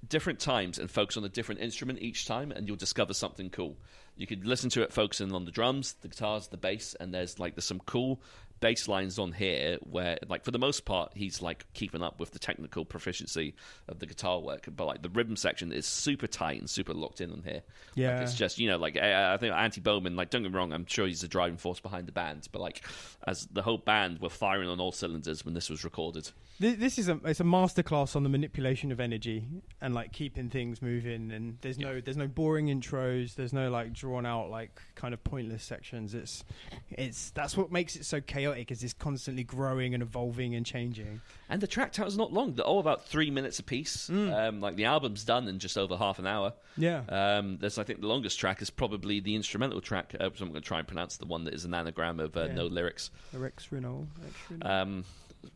different 0.08 0.40
times 0.40 0.80
and 0.80 0.90
focus 0.90 1.18
on 1.18 1.26
a 1.26 1.30
different 1.30 1.60
instrument 1.60 2.00
each 2.02 2.26
time, 2.26 2.52
and 2.52 2.68
you'll 2.68 2.78
discover 2.78 3.14
something 3.14 3.50
cool. 3.50 3.78
You 4.16 4.26
could 4.26 4.46
listen 4.46 4.70
to 4.72 4.82
it 4.84 4.94
focusing 4.94 5.34
on 5.34 5.46
the 5.46 5.52
drums, 5.52 5.94
the 6.02 6.08
guitars, 6.08 6.48
the 6.48 6.58
bass, 6.58 6.96
and 7.00 7.14
there's 7.14 7.40
like 7.40 7.56
there's 7.56 7.66
some 7.66 7.82
cool 7.82 8.22
bass 8.60 8.88
lines 8.88 9.20
on 9.20 9.32
here 9.32 9.78
where 9.84 10.18
like 10.28 10.44
for 10.44 10.52
the 10.52 10.60
most 10.60 10.86
part 10.86 11.12
he's 11.16 11.42
like 11.42 11.66
keeping 11.74 12.02
up 12.02 12.20
with 12.20 12.32
the 12.32 12.40
technical 12.40 12.84
proficiency 12.86 13.54
of 13.88 14.00
the 14.00 14.06
guitar 14.06 14.40
work 14.40 14.68
but 14.76 14.86
like 14.86 15.02
the 15.02 15.10
rhythm 15.10 15.36
section 15.36 15.72
is 15.72 15.86
super 15.86 16.28
tight 16.28 16.60
and 16.60 16.70
super 16.70 16.94
locked 16.94 17.22
in 17.22 17.32
on 17.32 17.44
here 17.44 17.62
Yeah. 17.96 18.14
like, 18.16 18.24
it's 18.24 18.34
just 18.34 18.58
you 18.60 18.68
know 18.70 18.78
like 18.78 18.98
I, 18.98 19.34
I 19.34 19.38
think 19.38 19.54
Antti 19.54 19.82
Boman 19.82 20.16
like 20.16 20.30
don't 20.30 20.44
get 20.44 20.52
me 20.52 20.58
wrong 20.58 20.74
i'm 20.74 20.86
sure 20.86 21.06
he's 21.08 21.22
the 21.22 21.28
driving 21.28 21.58
force 21.58 21.80
behind 21.80 22.08
the 22.08 22.12
band 22.12 22.48
but 22.52 22.62
like 22.62 22.84
as 23.28 23.46
the 23.52 23.62
whole 23.62 23.78
band 23.78 24.20
were 24.20 24.30
firing 24.30 24.70
on 24.70 24.80
all 24.80 24.92
cylinders 24.92 25.44
when 25.46 25.54
this 25.54 25.70
was 25.70 25.84
recorded 25.84 26.30
This, 26.60 26.98
is 26.98 27.10
a 27.10 27.20
it's 27.26 27.40
a 27.40 27.44
masterclass 27.44 28.16
on 28.16 28.24
the 28.24 28.30
manipulation 28.30 28.92
of 28.92 29.00
energy 29.00 29.46
and 29.80 29.94
like 29.94 30.12
keeping 30.12 30.50
things 30.50 30.82
moving. 30.82 31.32
And 31.32 31.58
there's 31.62 31.78
no 31.78 32.02
there's 32.02 32.18
no 32.18 32.28
boring 32.28 32.66
intros. 32.68 33.36
There's 33.36 33.54
no 33.54 33.70
like 33.70 33.94
drawn 33.94 34.26
out 34.26 34.50
like 34.50 34.82
kind 34.96 35.14
of 35.14 35.24
pointless 35.24 35.64
sections. 35.64 36.16
It's 36.16 36.44
it's 36.90 37.30
that's 37.32 37.56
what 37.56 37.72
makes 37.72 37.96
it 37.96 38.06
so 38.06 38.22
chaotic. 38.22 38.47
Is 38.54 38.84
it's 38.84 38.94
constantly 38.94 39.44
growing 39.44 39.94
and 39.94 40.02
evolving 40.04 40.56
and 40.56 40.66
changing. 40.66 41.22
And 41.50 41.62
the 41.62 41.68
track 41.68 41.92
time's 41.94 42.18
not 42.18 42.32
long. 42.34 42.54
They're 42.54 42.66
all 42.66 42.80
about 42.80 43.06
three 43.06 43.30
minutes 43.32 43.60
apiece. 43.60 44.10
Mm. 44.10 44.34
Um, 44.50 44.62
like 44.62 44.76
the 44.76 44.86
album's 44.86 45.24
done 45.24 45.48
in 45.48 45.60
just 45.60 45.78
over 45.78 45.96
half 45.98 46.20
an 46.20 46.28
hour. 46.28 46.54
Yeah. 46.78 47.02
Um, 47.10 47.58
there's, 47.60 47.78
I 47.78 47.84
think, 47.84 48.02
the 48.02 48.08
longest 48.08 48.40
track 48.40 48.62
is 48.62 48.70
probably 48.70 49.20
the 49.20 49.36
instrumental 49.36 49.82
track. 49.82 50.14
Uh, 50.20 50.30
so 50.36 50.44
I'm 50.46 50.52
going 50.52 50.62
to 50.62 50.68
try 50.68 50.80
and 50.80 50.88
pronounce 50.88 51.18
the 51.18 51.26
one 51.26 51.44
that 51.46 51.54
is 51.54 51.66
an 51.66 51.74
anagram 51.74 52.20
of 52.20 52.36
uh, 52.38 52.46
Yeah. 52.48 52.54
no 52.54 52.66
lyrics. 52.68 53.12
Rex 53.34 53.72
Renault. 53.72 54.08
Rex 54.50 54.62
Um, 54.66 55.06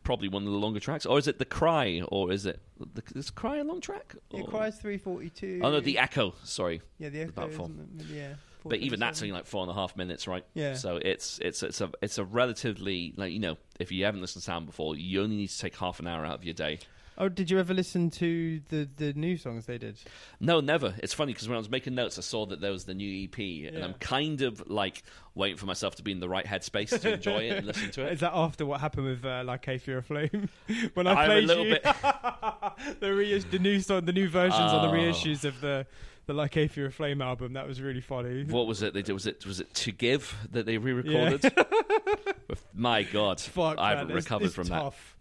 probably 0.04 0.28
one 0.28 0.44
of 0.46 0.52
the 0.52 0.58
longer 0.58 0.80
tracks, 0.80 1.04
or 1.06 1.18
is 1.18 1.28
it 1.28 1.38
the 1.38 1.44
Cry, 1.44 2.02
or 2.08 2.32
is 2.32 2.46
it 2.46 2.60
the, 2.94 3.02
is 3.14 3.30
Cry 3.30 3.58
a 3.58 3.64
long 3.64 3.80
track? 3.80 4.14
yeah, 4.30 4.40
Or- 4.42 4.48
Cries 4.48 4.78
three 4.78 4.96
forty 4.96 5.28
two. 5.28 5.60
Oh 5.62 5.70
no, 5.70 5.80
the 5.80 5.98
Echo. 5.98 6.34
Sorry, 6.44 6.80
yeah 6.98 7.08
the 7.10 7.22
about 7.22 7.48
echo. 7.48 7.56
four. 7.56 7.66
isn't 7.66 8.00
it? 8.00 8.06
Yeah. 8.14 8.34
But 8.64 8.78
even 8.80 9.00
that's 9.00 9.22
only 9.22 9.32
like 9.32 9.46
four 9.46 9.62
and 9.62 9.70
a 9.70 9.74
half 9.74 9.96
minutes, 9.96 10.26
right? 10.26 10.44
Yeah. 10.54 10.74
So 10.74 10.96
it's 10.96 11.38
it's 11.40 11.62
it's 11.62 11.80
a 11.80 11.90
it's 12.02 12.18
a 12.18 12.24
relatively 12.24 13.14
like 13.16 13.32
you 13.32 13.38
know 13.40 13.56
if 13.80 13.90
you 13.92 14.04
haven't 14.04 14.20
listened 14.20 14.42
to 14.42 14.46
sound 14.46 14.66
before, 14.66 14.96
you 14.96 15.22
only 15.22 15.36
need 15.36 15.48
to 15.50 15.58
take 15.58 15.76
half 15.76 16.00
an 16.00 16.06
hour 16.06 16.24
out 16.24 16.34
of 16.34 16.44
your 16.44 16.54
day. 16.54 16.78
Oh, 17.18 17.28
did 17.28 17.50
you 17.50 17.58
ever 17.58 17.74
listen 17.74 18.08
to 18.12 18.60
the 18.70 18.88
the 18.96 19.12
new 19.12 19.36
songs 19.36 19.66
they 19.66 19.76
did? 19.76 19.98
No, 20.40 20.60
never. 20.60 20.94
It's 21.02 21.12
funny 21.12 21.34
because 21.34 21.46
when 21.46 21.56
I 21.56 21.58
was 21.58 21.68
making 21.68 21.94
notes, 21.94 22.16
I 22.18 22.22
saw 22.22 22.46
that 22.46 22.62
there 22.62 22.72
was 22.72 22.84
the 22.84 22.94
new 22.94 23.24
EP, 23.24 23.38
and 23.38 23.76
Yeah. 23.78 23.84
I'm 23.84 23.92
kind 23.94 24.40
of 24.40 24.66
like 24.70 25.02
waiting 25.34 25.58
for 25.58 25.66
myself 25.66 25.96
to 25.96 26.02
be 26.02 26.10
in 26.12 26.20
the 26.20 26.28
right 26.28 26.46
headspace 26.46 26.98
to 27.02 27.12
enjoy 27.12 27.40
it 27.50 27.58
and 27.58 27.66
listen 27.66 27.90
to 27.92 28.02
it. 28.06 28.14
Is 28.14 28.20
that 28.20 28.32
after 28.34 28.64
what 28.64 28.80
happened 28.80 29.06
with 29.06 29.24
uh, 29.26 29.42
Like 29.44 29.68
a 29.68 29.76
Fear 29.78 29.98
of 29.98 30.06
Flame? 30.06 30.48
when 30.94 31.06
I 31.06 31.12
I'm 31.12 31.18
a 31.18 31.26
played 31.26 31.44
little 31.44 31.66
you 31.66 31.74
bit- 31.74 31.84
the 33.00 33.06
reis- 33.12 33.44
the 33.50 33.58
new 33.58 33.80
song, 33.80 34.04
the 34.04 34.12
new 34.12 34.28
versions 34.28 34.60
on 34.60 34.82
the 34.82 34.88
Oh. 34.88 35.00
reissues 35.00 35.44
of 35.44 35.60
the 35.60 35.86
the 36.26 36.32
Like 36.32 36.56
a 36.56 36.68
Fear 36.68 36.86
of 36.86 36.94
Flame 36.94 37.20
album. 37.20 37.54
That 37.54 37.66
was 37.66 37.80
really 37.80 38.00
funny. 38.00 38.44
What 38.44 38.68
was 38.68 38.80
it 38.82 38.94
they 38.94 39.02
did? 39.02 39.12
Was 39.12 39.26
it 39.26 39.44
was 39.44 39.58
it 39.60 39.74
To 39.74 39.90
Give 39.92 40.34
that 40.52 40.66
they 40.66 40.78
re-recorded? 40.78 41.42
With- 42.48 42.64
My 42.74 43.02
God, 43.02 43.40
Fuck, 43.40 43.78
I 43.78 43.90
haven't 43.96 44.14
recovered 44.14 44.46
it's 44.46 44.54
from 44.54 44.68
tough. 44.68 45.16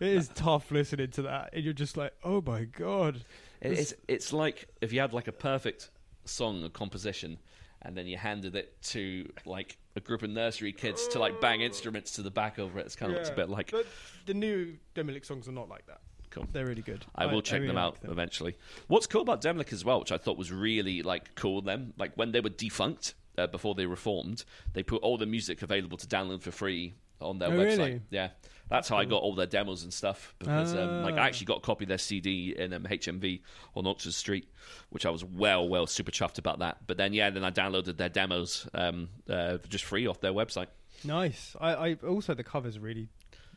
It 0.00 0.08
is 0.08 0.28
tough 0.34 0.70
listening 0.70 1.10
to 1.12 1.22
that, 1.22 1.50
and 1.52 1.62
you're 1.62 1.72
just 1.74 1.96
like, 1.96 2.12
oh 2.24 2.40
my 2.40 2.64
god. 2.64 3.22
that. 3.60 3.72
It- 3.72 3.78
It's 3.78 3.94
it's 4.08 4.32
like 4.32 4.66
if 4.80 4.92
you 4.92 5.00
had 5.00 5.12
like 5.12 5.28
a 5.28 5.32
perfect 5.32 5.90
song 6.24 6.64
or 6.64 6.68
composition, 6.68 7.38
and 7.82 7.96
then 7.96 8.06
you 8.06 8.16
handed 8.16 8.56
it 8.56 8.80
to 8.82 9.30
like 9.44 9.76
a 9.96 10.00
group 10.00 10.22
of 10.22 10.30
nursery 10.30 10.72
kids 10.72 11.06
to 11.08 11.18
like 11.18 11.40
bang 11.40 11.60
instruments 11.60 12.12
to 12.12 12.22
the 12.22 12.30
back 12.30 12.58
over 12.58 12.78
it. 12.80 12.86
It's 12.86 12.96
kind 12.96 13.12
of 13.12 13.16
looks 13.18 13.30
a 13.30 13.34
bit 13.34 13.48
like. 13.48 13.70
But 13.70 13.86
the 14.26 14.34
new 14.34 14.76
Demilich 14.94 15.24
songs 15.26 15.46
are 15.48 15.52
not 15.52 15.68
like 15.68 15.86
that. 15.86 16.00
Cool. 16.30 16.46
They're 16.52 16.66
really 16.66 16.82
good. 16.82 17.04
I 17.14 17.26
will 17.26 17.42
check 17.42 17.56
really 17.60 17.66
them 17.68 17.76
like 17.76 17.84
out 17.84 17.98
eventually. 18.04 18.56
What's 18.88 19.06
cool 19.06 19.22
about 19.22 19.42
Demilich 19.42 19.72
as 19.72 19.84
well, 19.84 19.98
which 20.00 20.12
I 20.12 20.16
thought 20.18 20.38
was 20.38 20.52
really 20.52 21.02
like 21.02 21.34
cool, 21.34 21.60
them 21.62 21.92
like 21.98 22.12
when 22.16 22.32
they 22.32 22.40
were 22.40 22.50
defunct 22.50 23.14
uh, 23.36 23.46
before 23.48 23.74
they 23.74 23.86
reformed, 23.86 24.44
they 24.72 24.82
put 24.82 25.02
all 25.02 25.18
the 25.18 25.26
music 25.26 25.62
available 25.62 25.96
to 25.98 26.06
download 26.06 26.42
for 26.42 26.50
free 26.52 26.94
on 27.20 27.38
their 27.38 27.48
Oh, 27.48 27.52
website. 27.52 27.78
really? 27.78 28.02
Yeah, 28.10 28.28
that's 28.68 28.88
how 28.88 28.96
I 28.96 29.04
got 29.04 29.22
all 29.22 29.34
their 29.34 29.46
demos 29.46 29.82
and 29.82 29.92
stuff. 29.92 30.34
Because 30.38 30.74
um, 30.74 31.02
like 31.02 31.14
I 31.14 31.18
Ah. 31.18 31.24
actually 31.24 31.46
got 31.46 31.58
a 31.58 31.60
copy 31.62 31.84
of 31.84 31.88
their 31.88 31.98
CD 31.98 32.54
in 32.56 32.72
um, 32.72 32.84
HMV 32.84 33.40
on 33.74 33.86
Oxford 33.86 34.14
Street, 34.14 34.48
which 34.90 35.04
I 35.04 35.10
was 35.10 35.24
well, 35.24 35.68
well 35.68 35.86
super 35.86 36.10
chuffed 36.12 36.38
about 36.38 36.60
that. 36.60 36.78
But 36.86 36.96
then 36.96 37.12
yeah, 37.12 37.30
then 37.30 37.44
I 37.44 37.50
downloaded 37.50 37.96
their 37.96 38.08
demos 38.08 38.68
um, 38.72 39.08
uh, 39.28 39.58
just 39.68 39.84
free 39.84 40.06
off 40.06 40.20
their 40.20 40.32
website. 40.32 40.68
Nice. 41.04 41.56
I, 41.60 41.74
I 41.74 41.94
also 42.06 42.34
the 42.34 42.44
cover's 42.44 42.78
really 42.78 43.08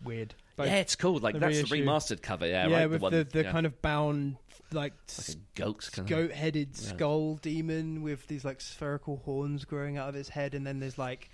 weird. 0.04 0.34
Like, 0.58 0.70
yeah, 0.70 0.78
it's 0.78 0.96
cool. 0.96 1.18
Like 1.20 1.34
the 1.34 1.40
that's 1.40 1.62
the 1.70 1.82
remastered 1.82 2.22
cover. 2.22 2.46
Yeah, 2.46 2.68
yeah, 2.68 2.78
right. 2.78 2.90
with 2.90 3.02
one, 3.02 3.12
the, 3.12 3.24
the 3.24 3.44
yeah. 3.44 3.52
kind 3.52 3.66
of 3.66 3.82
bound 3.82 4.38
like, 4.72 4.94
like 5.18 5.38
goat 5.56 5.90
goat 6.06 6.32
headed 6.32 6.70
Yeah. 6.74 6.90
skull 6.90 7.36
demon 7.38 8.04
with 8.04 8.28
these 8.28 8.46
like 8.46 8.62
spherical 8.62 9.18
horns 9.26 9.66
growing 9.66 9.98
out 9.98 10.10
of 10.10 10.16
his 10.16 10.30
head, 10.30 10.54
and 10.54 10.66
then 10.66 10.80
there's 10.80 10.98
like 10.98 11.30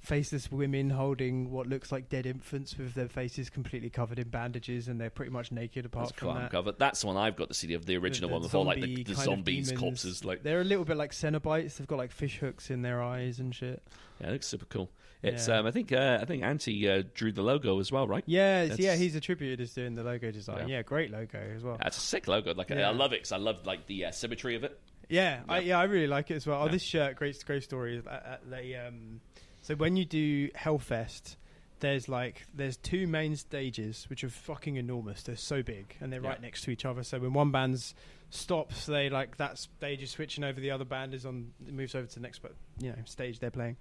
faceless 0.00 0.50
women 0.52 0.90
holding 0.90 1.50
what 1.50 1.66
looks 1.66 1.90
like 1.90 2.08
dead 2.08 2.24
infants 2.24 2.78
with 2.78 2.94
their 2.94 3.08
faces 3.08 3.50
completely 3.50 3.90
covered 3.90 4.18
in 4.18 4.28
bandages, 4.28 4.86
and 4.88 5.00
they're 5.00 5.10
pretty 5.10 5.32
much 5.32 5.50
naked 5.50 5.84
apart 5.86 6.08
That's 6.10 6.18
from 6.20 6.34
that. 6.36 6.50
cover. 6.50 6.72
That's 6.72 7.00
the 7.00 7.08
one 7.08 7.16
I've 7.16 7.36
got 7.36 7.48
the 7.48 7.54
CD 7.54 7.74
of 7.74 7.84
the 7.86 7.96
original 7.96 8.28
the 8.28 8.34
one 8.34 8.42
with 8.42 8.54
all 8.54 8.64
like 8.64 8.80
the, 8.80 9.02
the 9.02 9.14
zombies 9.14 9.72
corpses. 9.72 10.24
Like 10.24 10.42
They're 10.42 10.60
a 10.60 10.64
little 10.64 10.84
bit 10.84 10.96
like 10.96 11.12
Cenobites. 11.12 11.76
They've 11.78 11.86
got 11.86 11.98
like 11.98 12.12
fish 12.12 12.38
hooks 12.38 12.70
in 12.70 12.82
their 12.82 13.02
eyes 13.02 13.38
and 13.38 13.54
shit. 13.54 13.82
yeah, 14.20 14.28
it 14.28 14.32
looks 14.32 14.46
super 14.46 14.66
cool. 14.66 14.90
It's 15.22 15.48
Yeah. 15.48 15.58
um, 15.58 15.66
I 15.66 15.70
think 15.72 15.92
uh, 15.92 16.18
I 16.20 16.24
think 16.26 16.42
Antti 16.44 16.88
uh, 16.88 17.02
drew 17.14 17.32
the 17.32 17.42
logo 17.42 17.80
as 17.80 17.90
well, 17.90 18.06
right? 18.06 18.22
Yeah, 18.26 18.64
yeah, 18.78 18.94
he's 18.94 19.16
attributed 19.16 19.60
as 19.60 19.72
doing 19.72 19.94
the 19.96 20.04
logo 20.04 20.30
design. 20.30 20.68
Yeah. 20.68 20.76
Yeah, 20.76 20.82
great 20.82 21.10
logo 21.10 21.38
as 21.56 21.64
well. 21.64 21.76
That's 21.82 21.96
a 21.96 22.00
sick 22.00 22.28
logo. 22.28 22.54
Like 22.54 22.70
I- 22.70 22.76
Yeah. 22.78 22.88
I 22.90 22.92
love 22.92 23.12
it 23.12 23.16
because 23.20 23.32
I 23.32 23.38
love 23.38 23.66
like 23.66 23.86
the 23.86 24.04
uh, 24.06 24.10
symmetry 24.12 24.54
of 24.54 24.62
it. 24.64 24.78
Yeah, 25.08 25.40
I, 25.48 25.60
Yeah. 25.60 25.80
I 25.80 25.84
really 25.84 26.06
like 26.06 26.30
it 26.30 26.34
as 26.34 26.46
well. 26.46 26.62
Oh, 26.62 26.68
this 26.68 26.82
shirt, 26.82 27.16
great, 27.16 27.42
great 27.44 27.64
story. 27.64 28.00
At, 28.06 28.26
at 28.26 28.50
the, 28.50 28.76
um, 28.76 29.20
so 29.62 29.74
when 29.74 29.96
you 29.96 30.04
do 30.04 30.48
Hellfest, 30.50 31.36
there's 31.80 32.08
like 32.08 32.44
there's 32.54 32.76
two 32.76 33.06
main 33.06 33.34
stages 33.36 34.06
which 34.10 34.22
are 34.24 34.28
fucking 34.28 34.76
enormous. 34.76 35.22
They're 35.22 35.36
so 35.36 35.62
big 35.62 35.96
and 36.00 36.12
they're 36.12 36.20
right 36.20 36.40
next 36.40 36.62
to 36.62 36.70
each 36.70 36.84
other. 36.84 37.02
So 37.02 37.18
when 37.20 37.32
one 37.32 37.50
band's 37.50 37.94
stops, 38.30 38.86
they 38.86 39.08
like 39.10 39.36
that 39.38 39.58
stage 39.58 40.02
is 40.02 40.10
switching 40.10 40.44
over. 40.44 40.60
The 40.60 40.70
other 40.72 40.84
band 40.84 41.14
is 41.14 41.24
on 41.26 41.52
it 41.66 41.72
moves 41.72 41.94
over 41.94 42.06
to 42.06 42.14
the 42.14 42.20
next, 42.20 42.40
but 42.40 42.54
you 42.80 42.90
know 42.90 42.96
stage 43.04 43.38
they're 43.40 43.50
playing. 43.50 43.76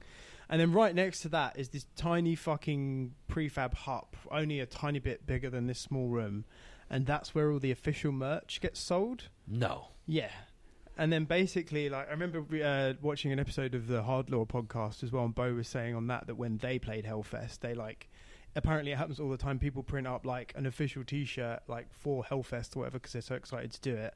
And 0.50 0.62
then 0.62 0.72
right 0.72 0.96
next 0.96 1.22
to 1.22 1.30
that 1.30 1.58
is 1.60 1.70
this 1.70 1.86
tiny 1.96 2.36
fucking 2.36 3.14
prefab 3.30 3.74
hut, 3.74 4.08
only 4.32 4.60
a 4.60 4.66
tiny 4.66 5.00
bit 5.00 5.26
bigger 5.26 5.50
than 5.50 5.68
this 5.68 5.80
small 5.80 6.08
room, 6.08 6.46
and 6.90 7.06
that's 7.06 7.36
where 7.36 7.52
all 7.52 7.60
the 7.60 7.72
official 7.72 8.12
merch 8.12 8.62
gets 8.62 8.80
sold. 8.80 9.30
No, 9.48 9.90
Yeah. 10.06 10.32
And 11.00 11.14
then 11.14 11.26
basically, 11.26 11.90
like 11.90 12.08
I 12.08 12.12
remember 12.12 12.44
uh, 12.64 12.94
watching 13.02 13.32
an 13.32 13.40
episode 13.40 13.76
of 13.76 13.88
the 13.88 14.02
Hard 14.02 14.32
Lore 14.32 14.48
podcast 14.48 15.04
as 15.04 15.12
well, 15.12 15.26
and 15.26 15.36
Bo 15.36 15.54
was 15.54 15.68
saying 15.68 15.94
on 15.94 16.08
that 16.08 16.26
that 16.26 16.36
when 16.36 16.58
they 16.58 16.80
played 16.80 17.06
Hellfest, 17.06 17.60
they 17.60 17.76
like 17.76 18.10
apparently 18.56 18.94
it 18.94 18.98
happens 18.98 19.20
all 19.20 19.30
the 19.30 19.38
time. 19.38 19.60
People 19.60 19.84
print 19.84 20.08
up 20.08 20.26
like 20.26 20.54
an 20.56 20.66
official 20.66 21.04
T-shirt 21.04 21.60
like 21.68 21.94
for 21.94 22.24
Hellfest 22.24 22.76
or 22.76 22.80
whatever 22.80 22.98
because 22.98 23.14
they're 23.14 23.22
so 23.22 23.36
excited 23.36 23.72
to 23.74 23.82
do 23.82 23.96
it, 23.96 24.16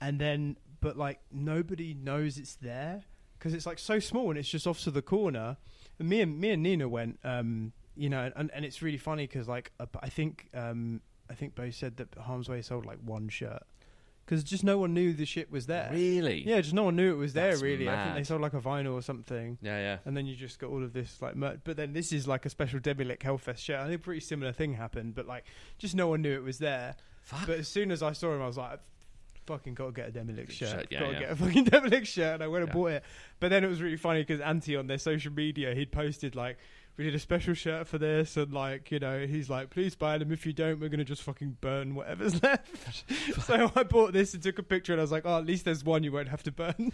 and 0.00 0.20
then 0.20 0.56
but 0.80 0.96
like 0.96 1.20
nobody 1.30 1.94
knows 1.94 2.36
it's 2.36 2.56
there 2.56 3.04
because 3.38 3.54
it's 3.54 3.66
like 3.66 3.78
so 3.78 3.98
small 3.98 4.30
and 4.30 4.38
it's 4.38 4.48
just 4.48 4.66
off 4.66 4.80
to 4.80 4.90
the 4.90 5.02
corner. 5.02 5.56
And 5.98 6.08
me 6.08 6.20
and 6.20 6.38
me 6.38 6.50
and 6.50 6.62
Nina 6.62 6.88
went, 6.88 7.18
um, 7.24 7.72
you 7.96 8.08
know, 8.08 8.30
and, 8.36 8.50
and 8.54 8.64
it's 8.64 8.82
really 8.82 8.98
funny 8.98 9.26
because 9.26 9.48
like 9.48 9.72
uh, 9.80 9.86
I 10.00 10.08
think 10.08 10.48
um, 10.54 11.00
I 11.30 11.34
think 11.34 11.54
Bo 11.54 11.70
said 11.70 11.96
that 11.98 12.14
Harm's 12.18 12.48
Way 12.48 12.62
sold 12.62 12.86
like 12.86 12.98
one 13.04 13.28
shirt 13.28 13.62
because 14.28 14.44
just 14.44 14.62
no 14.62 14.76
one 14.76 14.92
knew 14.92 15.14
the 15.14 15.24
shit 15.24 15.50
was 15.50 15.66
there. 15.66 15.88
really? 15.90 16.46
Yeah, 16.46 16.60
just 16.60 16.74
no 16.74 16.84
one 16.84 16.96
knew 16.96 17.12
it 17.12 17.16
was 17.16 17.32
there. 17.32 17.50
That's 17.50 17.62
really, 17.62 17.88
I 17.88 18.04
think 18.04 18.16
they 18.16 18.24
sold 18.24 18.42
like 18.42 18.52
a 18.52 18.60
vinyl 18.60 18.92
or 18.92 19.00
something, 19.00 19.56
yeah, 19.62 19.78
yeah. 19.78 19.98
and 20.04 20.14
then 20.14 20.26
you 20.26 20.36
just 20.36 20.58
got 20.58 20.68
all 20.68 20.84
of 20.84 20.92
this 20.92 21.22
like. 21.22 21.34
Mer- 21.34 21.58
but 21.64 21.76
then 21.78 21.94
this 21.94 22.12
is 22.12 22.28
like 22.28 22.44
a 22.44 22.50
special 22.50 22.78
Demilich 22.78 23.20
Hellfest 23.20 23.58
shirt. 23.58 23.80
I 23.80 23.84
think 23.84 24.00
a 24.00 24.04
pretty 24.04 24.20
similar 24.20 24.52
thing 24.52 24.74
happened, 24.74 25.14
but 25.14 25.26
like 25.26 25.44
just 25.78 25.94
no 25.94 26.08
one 26.08 26.20
knew 26.20 26.34
it 26.34 26.42
was 26.42 26.58
there. 26.58 26.96
Fuck. 27.22 27.46
But 27.46 27.58
as 27.58 27.68
soon 27.68 27.90
as 27.90 28.02
I 28.02 28.12
saw 28.12 28.34
him, 28.34 28.42
I 28.42 28.46
was 28.46 28.58
like, 28.58 28.80
"Fucking 29.48 29.74
got 29.74 29.86
to 29.86 29.92
get 29.92 30.08
a 30.08 30.12
Demilich 30.12 30.50
shirt. 30.50 30.68
Shirt, 30.70 30.86
yeah, 30.90 31.00
got 31.00 31.06
to 31.08 31.12
yeah. 31.14 31.18
get 31.20 31.30
a 31.32 31.36
fucking 31.36 31.64
Demilich 31.72 32.06
shirt." 32.06 32.34
And 32.34 32.42
I 32.44 32.46
went 32.48 32.62
and 32.62 32.68
Yeah. 32.70 32.74
bought 32.74 32.90
it. 32.92 33.04
But 33.40 33.48
then 33.50 33.64
it 33.64 33.68
was 33.68 33.82
really 33.82 33.96
funny 33.96 34.22
because 34.22 34.40
Antti 34.40 34.78
on 34.78 34.86
their 34.86 34.98
social 34.98 35.32
media, 35.32 35.74
he'd 35.74 35.90
posted 35.92 36.36
like. 36.36 36.56
We 36.96 37.04
did 37.04 37.14
a 37.14 37.20
special 37.20 37.54
shirt 37.54 37.86
for 37.86 37.96
this, 37.96 38.36
and 38.36 38.52
like 38.52 38.90
you 38.90 38.98
know, 38.98 39.24
he's 39.24 39.48
like, 39.48 39.70
"Please 39.70 39.94
buy 39.94 40.18
them. 40.18 40.32
If 40.32 40.44
you 40.44 40.52
don't, 40.52 40.80
we're 40.80 40.88
gonna 40.88 41.04
just 41.04 41.22
fucking 41.22 41.58
burn 41.60 41.94
whatever's 41.94 42.42
left." 42.42 43.04
so 43.46 43.70
I 43.76 43.84
bought 43.84 44.12
this 44.12 44.34
and 44.34 44.42
took 44.42 44.58
a 44.58 44.64
picture, 44.64 44.94
and 44.94 45.00
I 45.00 45.04
was 45.04 45.12
like, 45.12 45.22
"Oh, 45.24 45.38
at 45.38 45.46
least 45.46 45.64
there's 45.64 45.84
one 45.84 46.02
you 46.02 46.10
won't 46.10 46.26
have 46.28 46.42
to 46.42 46.50
burn." 46.50 46.90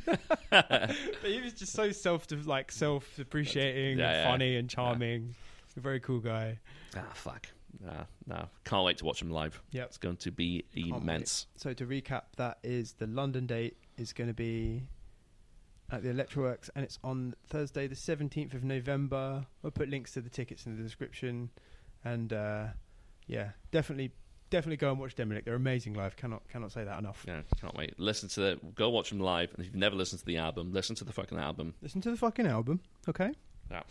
but 0.51 0.95
he 1.23 1.41
was 1.41 1.55
just 1.55 1.73
so 1.73 1.91
self, 1.91 2.27
like 2.45 2.71
self-appreciating, 2.71 3.99
Yeah, 3.99 4.09
and 4.11 4.17
yeah. 4.19 4.31
funny, 4.31 4.57
and 4.57 4.69
charming. 4.69 5.35
A 5.79 5.81
very 5.81 6.01
cool 6.01 6.21
guy. 6.21 6.59
ah, 6.97 7.01
fuck. 7.15 7.49
Nah, 7.81 8.05
nah. 8.27 8.47
Can't 8.65 8.85
wait 8.85 8.99
to 8.99 9.05
watch 9.05 9.21
them 9.21 9.31
live. 9.31 9.61
Yep. 9.73 9.87
It's 9.87 9.99
going 9.99 10.17
to 10.19 10.31
be 10.31 10.65
wait. 10.75 10.87
immense. 10.89 11.47
So 11.57 11.73
to 11.75 11.87
recap, 11.87 12.23
that 12.37 12.59
is 12.63 12.93
the 12.95 13.07
London 13.07 13.47
date 13.47 13.77
is 13.97 14.13
going 14.13 14.29
to 14.29 14.35
be 14.35 14.89
at 15.91 16.03
the 16.03 16.09
Electrowerkz, 16.09 16.71
and 16.75 16.85
it's 16.85 16.99
on 17.05 17.35
Thursday, 17.49 17.87
the 17.87 17.97
seventeenth 17.97 18.55
of 18.55 18.65
November. 18.65 19.47
We'll 19.63 19.71
put 19.71 19.89
links 19.89 20.13
to 20.13 20.21
the 20.21 20.31
tickets 20.31 20.67
in 20.67 20.77
the 20.77 20.83
description, 20.83 21.51
and 22.05 22.33
uh, 22.33 22.67
yeah, 23.27 23.51
definitely, 23.71 24.13
definitely 24.51 24.79
go 24.79 24.91
and 24.91 24.99
watch 24.99 25.15
Demilich. 25.15 25.45
They're 25.45 25.55
amazing 25.55 25.95
live. 25.95 26.17
Cannot 26.17 26.49
cannot 26.49 26.73
say 26.73 26.85
that 26.85 26.99
enough. 26.99 27.25
Yeah, 27.29 27.43
can't 27.61 27.77
wait. 27.77 27.99
Listen 27.99 28.29
to 28.31 28.41
the. 28.41 28.61
Go 28.75 28.91
watch 28.91 29.11
them 29.11 29.21
live, 29.21 29.51
and 29.51 29.61
if 29.61 29.67
you've 29.67 29.75
never 29.75 29.95
listened 29.95 30.21
to 30.21 30.27
the 30.27 30.39
album, 30.39 30.73
listen 30.73 30.97
to 30.97 31.05
the 31.05 31.13
fucking 31.13 31.39
album. 31.39 31.75
Listen 31.83 32.01
to 32.01 32.11
the 32.11 32.17
fucking 32.17 32.47
album, 32.47 32.81
okay? 33.09 33.33
Yeah. 33.71 33.83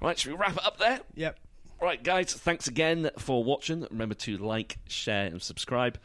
Right, 0.00 0.18
should 0.18 0.32
we 0.32 0.38
wrap 0.38 0.56
it 0.56 0.64
up 0.64 0.78
there? 0.78 1.00
Yep. 1.16 1.38
Right, 1.80 2.02
guys, 2.02 2.34
thanks 2.34 2.66
again 2.66 3.10
for 3.18 3.44
watching. 3.44 3.86
Remember 3.90 4.16
to 4.16 4.36
like, 4.36 4.78
share, 4.88 5.26
and 5.26 5.40
subscribe. 5.40 5.98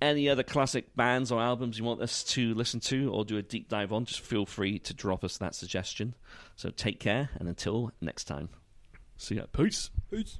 Any 0.00 0.28
other 0.28 0.44
classic 0.44 0.94
bands 0.94 1.32
or 1.32 1.40
albums 1.40 1.76
you 1.76 1.84
want 1.84 2.00
us 2.00 2.22
to 2.24 2.54
listen 2.54 2.78
to 2.80 3.10
or 3.12 3.24
do 3.24 3.36
a 3.36 3.42
deep 3.42 3.68
dive 3.68 3.92
on, 3.92 4.04
just 4.04 4.20
feel 4.20 4.46
free 4.46 4.78
to 4.78 4.94
drop 4.94 5.24
us 5.24 5.36
that 5.38 5.56
suggestion. 5.56 6.14
So 6.54 6.70
take 6.70 7.00
care, 7.00 7.30
and 7.34 7.48
until 7.48 7.90
next 8.00 8.24
time, 8.24 8.48
see 9.16 9.34
ya. 9.36 9.46
Peace. 9.52 9.90
Peace. 10.08 10.38